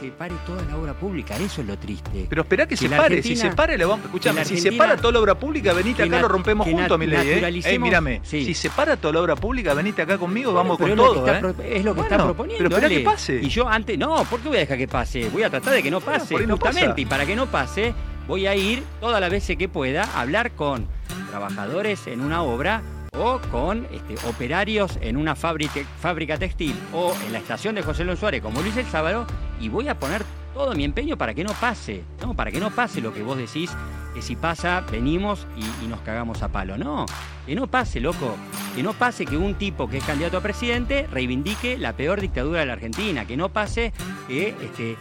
Se 0.00 0.10
pare 0.10 0.34
toda 0.46 0.62
la 0.64 0.76
obra 0.76 0.94
pública, 0.94 1.36
eso 1.36 1.60
es 1.60 1.66
lo 1.66 1.76
triste. 1.78 2.26
Pero 2.28 2.42
espera 2.42 2.66
que, 2.66 2.76
se 2.76 2.88
la 2.88 2.96
pare, 2.96 3.22
si 3.22 3.36
se 3.36 3.50
para, 3.50 3.76
le 3.76 3.84
vamos. 3.84 4.00
que 4.00 4.06
Escuchame, 4.06 4.40
la 4.40 4.44
si 4.44 4.56
se 4.58 4.72
para 4.72 4.96
toda 4.96 5.12
la 5.12 5.20
obra 5.20 5.34
pública, 5.38 5.72
venite 5.72 6.02
acá, 6.02 6.20
lo 6.20 6.28
rompemos 6.28 6.66
juntos, 6.66 6.98
mi 6.98 7.06
ley. 7.06 7.28
¿eh? 7.28 7.40
naturalicemos- 7.40 7.66
Ey, 7.72 7.78
mírame, 7.78 8.20
Sí. 8.24 8.44
si 8.44 8.54
se 8.54 8.70
para 8.70 8.96
toda 8.96 9.14
la 9.14 9.20
obra 9.20 9.36
pública, 9.36 9.74
venite 9.74 10.02
acá 10.02 10.16
conmigo, 10.18 10.52
vamos 10.52 10.78
con 10.78 10.90
es 10.90 10.96
todo, 10.96 11.26
¿eh? 11.26 11.30
está 11.36 11.64
es 11.66 11.84
lo 11.84 11.94
que 11.94 12.00
está 12.00 12.16
Bueno, 12.16 12.24
proponiendo. 12.24 12.58
Pero 12.64 12.68
espera 12.76 12.86
Ale. 12.86 12.98
que 12.98 13.04
pase. 13.04 13.40
Y 13.42 13.48
yo 13.48 13.68
antes, 13.68 13.98
no, 13.98 14.24
¿por 14.24 14.40
qué 14.40 14.48
voy 14.48 14.56
a 14.56 14.60
dejar 14.60 14.78
que 14.78 14.88
pase? 14.88 15.28
Voy 15.28 15.42
a 15.42 15.50
tratar 15.50 15.74
de 15.74 15.82
que 15.82 15.90
no 15.90 16.00
pase, 16.00 16.34
no 16.46 16.56
justamente. 16.56 16.88
pasa. 16.90 17.00
Y 17.00 17.04
para 17.06 17.26
que 17.26 17.36
no 17.36 17.46
pase, 17.46 17.94
voy 18.26 18.46
a 18.46 18.54
ir 18.56 18.82
todas 19.00 19.20
las 19.20 19.30
veces 19.30 19.56
que 19.56 19.68
pueda 19.68 20.04
a 20.04 20.22
hablar 20.22 20.52
con 20.52 20.86
trabajadores 21.30 22.06
en 22.06 22.20
una 22.20 22.42
obra 22.42 22.82
o 23.12 23.40
con 23.50 23.86
este, 23.92 24.14
operarios 24.28 24.98
en 25.00 25.16
una 25.16 25.34
fábrica, 25.34 25.80
fábrica 26.00 26.38
textil 26.38 26.74
o 26.92 27.14
en 27.26 27.32
la 27.32 27.38
estación 27.38 27.74
de 27.74 27.82
José 27.82 28.04
Luis 28.04 28.18
Suárez, 28.18 28.40
como 28.40 28.60
lo 28.62 28.66
hice 28.68 28.80
el 28.80 28.86
sábado, 28.86 29.26
y 29.60 29.68
voy 29.68 29.88
a 29.88 29.98
poner 29.98 30.24
todo 30.54 30.74
mi 30.74 30.84
empeño 30.84 31.16
para 31.16 31.34
que 31.34 31.44
no 31.44 31.52
pase, 31.52 32.02
¿no? 32.20 32.34
Para 32.34 32.50
que 32.50 32.58
no 32.58 32.70
pase 32.70 33.00
lo 33.00 33.14
que 33.14 33.22
vos 33.22 33.38
decís, 33.38 33.70
que 34.14 34.22
si 34.22 34.34
pasa, 34.34 34.84
venimos 34.90 35.46
y, 35.56 35.84
y 35.84 35.88
nos 35.88 36.00
cagamos 36.00 36.42
a 36.42 36.48
palo. 36.48 36.76
No, 36.76 37.06
que 37.46 37.54
no 37.54 37.66
pase, 37.66 38.00
loco. 38.00 38.36
Que 38.74 38.82
no 38.82 38.92
pase 38.92 39.26
que 39.26 39.36
un 39.36 39.54
tipo 39.54 39.88
que 39.88 39.98
es 39.98 40.04
candidato 40.04 40.36
a 40.36 40.40
presidente 40.40 41.08
reivindique 41.10 41.78
la 41.78 41.94
peor 41.94 42.20
dictadura 42.20 42.60
de 42.60 42.66
la 42.66 42.74
Argentina. 42.74 43.26
Que 43.26 43.36
no 43.36 43.48
pase 43.48 43.92
que 44.28 44.54
este, 44.62 44.92
eh, 44.92 44.96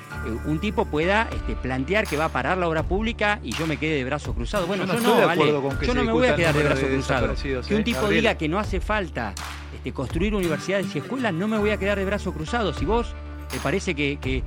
un 0.45 0.59
tipo 0.59 0.85
pueda 0.85 1.29
este, 1.31 1.55
plantear 1.55 2.07
que 2.07 2.17
va 2.17 2.25
a 2.25 2.29
parar 2.29 2.57
la 2.57 2.67
obra 2.67 2.83
pública 2.83 3.39
y 3.43 3.51
yo 3.51 3.67
me 3.67 3.77
quede 3.77 3.95
de 3.95 4.03
brazos 4.03 4.35
cruzados. 4.35 4.67
Bueno, 4.67 4.85
Yo 4.85 4.95
yo 4.95 4.99
no 5.01 5.27
vale. 5.27 5.45
Yo 5.85 5.93
no 5.93 6.03
me 6.03 6.11
voy 6.11 6.27
a 6.27 6.35
quedar 6.35 6.55
de 6.55 6.63
brazos 6.63 6.89
de 6.89 6.95
cruzados. 6.95 7.41
Que 7.41 7.73
¿eh, 7.73 7.77
un 7.77 7.83
tipo 7.83 8.01
Gabriel? 8.01 8.21
diga 8.21 8.35
que 8.35 8.47
no 8.49 8.59
hace 8.59 8.79
falta 8.79 9.33
este, 9.75 9.93
construir 9.93 10.33
universidades 10.35 10.93
y 10.95 10.99
escuelas, 10.99 11.33
no 11.33 11.47
me 11.47 11.57
voy 11.57 11.69
a 11.71 11.77
quedar 11.77 11.97
de 11.97 12.05
brazos 12.05 12.33
cruzados. 12.33 12.77
Si 12.77 12.85
vos 12.85 13.13
te 13.51 13.57
parece 13.59 13.95
que, 13.95 14.17
que- 14.19 14.43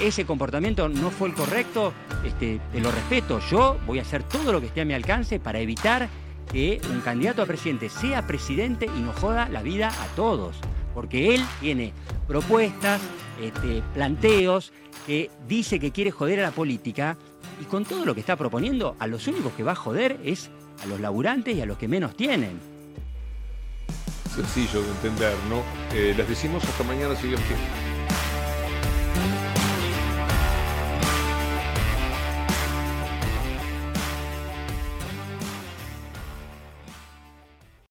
ese 0.00 0.24
comportamiento 0.24 0.88
no 0.88 1.10
fue 1.10 1.26
el 1.26 1.34
correcto, 1.34 1.92
este, 2.24 2.60
te 2.70 2.80
lo 2.80 2.92
respeto. 2.92 3.40
Yo 3.50 3.76
voy 3.86 3.98
a 3.98 4.02
hacer 4.02 4.22
todo 4.22 4.52
lo 4.52 4.60
que 4.60 4.66
esté 4.68 4.82
a 4.82 4.84
mi 4.84 4.94
alcance 4.94 5.40
para 5.40 5.58
evitar 5.58 6.08
que 6.52 6.80
un 6.92 7.00
candidato 7.00 7.42
a 7.42 7.46
presidente 7.46 7.88
sea 7.88 8.24
presidente 8.24 8.86
y 8.86 9.00
nos 9.00 9.16
joda 9.16 9.48
la 9.48 9.62
vida 9.62 9.88
a 9.88 10.06
todos. 10.14 10.54
Porque 10.94 11.34
él 11.34 11.44
tiene 11.60 11.92
propuestas, 12.28 13.00
este, 13.42 13.82
planteos, 13.94 14.72
que 15.08 15.28
dice 15.48 15.80
que 15.80 15.90
quiere 15.90 16.12
joder 16.12 16.38
a 16.38 16.42
la 16.44 16.50
política 16.52 17.16
y 17.60 17.64
con 17.64 17.84
todo 17.84 18.04
lo 18.04 18.14
que 18.14 18.20
está 18.20 18.36
proponiendo, 18.36 18.94
a 19.00 19.08
los 19.08 19.26
únicos 19.26 19.54
que 19.54 19.64
va 19.64 19.72
a 19.72 19.74
joder 19.74 20.20
es 20.24 20.50
a 20.84 20.86
los 20.86 21.00
laburantes 21.00 21.56
y 21.56 21.60
a 21.60 21.66
los 21.66 21.78
que 21.78 21.88
menos 21.88 22.16
tienen. 22.16 22.60
Sencillo 24.32 24.82
de 24.82 24.90
entender, 24.90 25.34
¿no? 25.50 25.62
Eh, 25.98 26.14
les 26.16 26.28
decimos 26.28 26.62
hasta 26.64 26.84
mañana 26.84 27.16
si 27.16 27.26
Dios 27.26 27.40
quiere. 27.40 27.62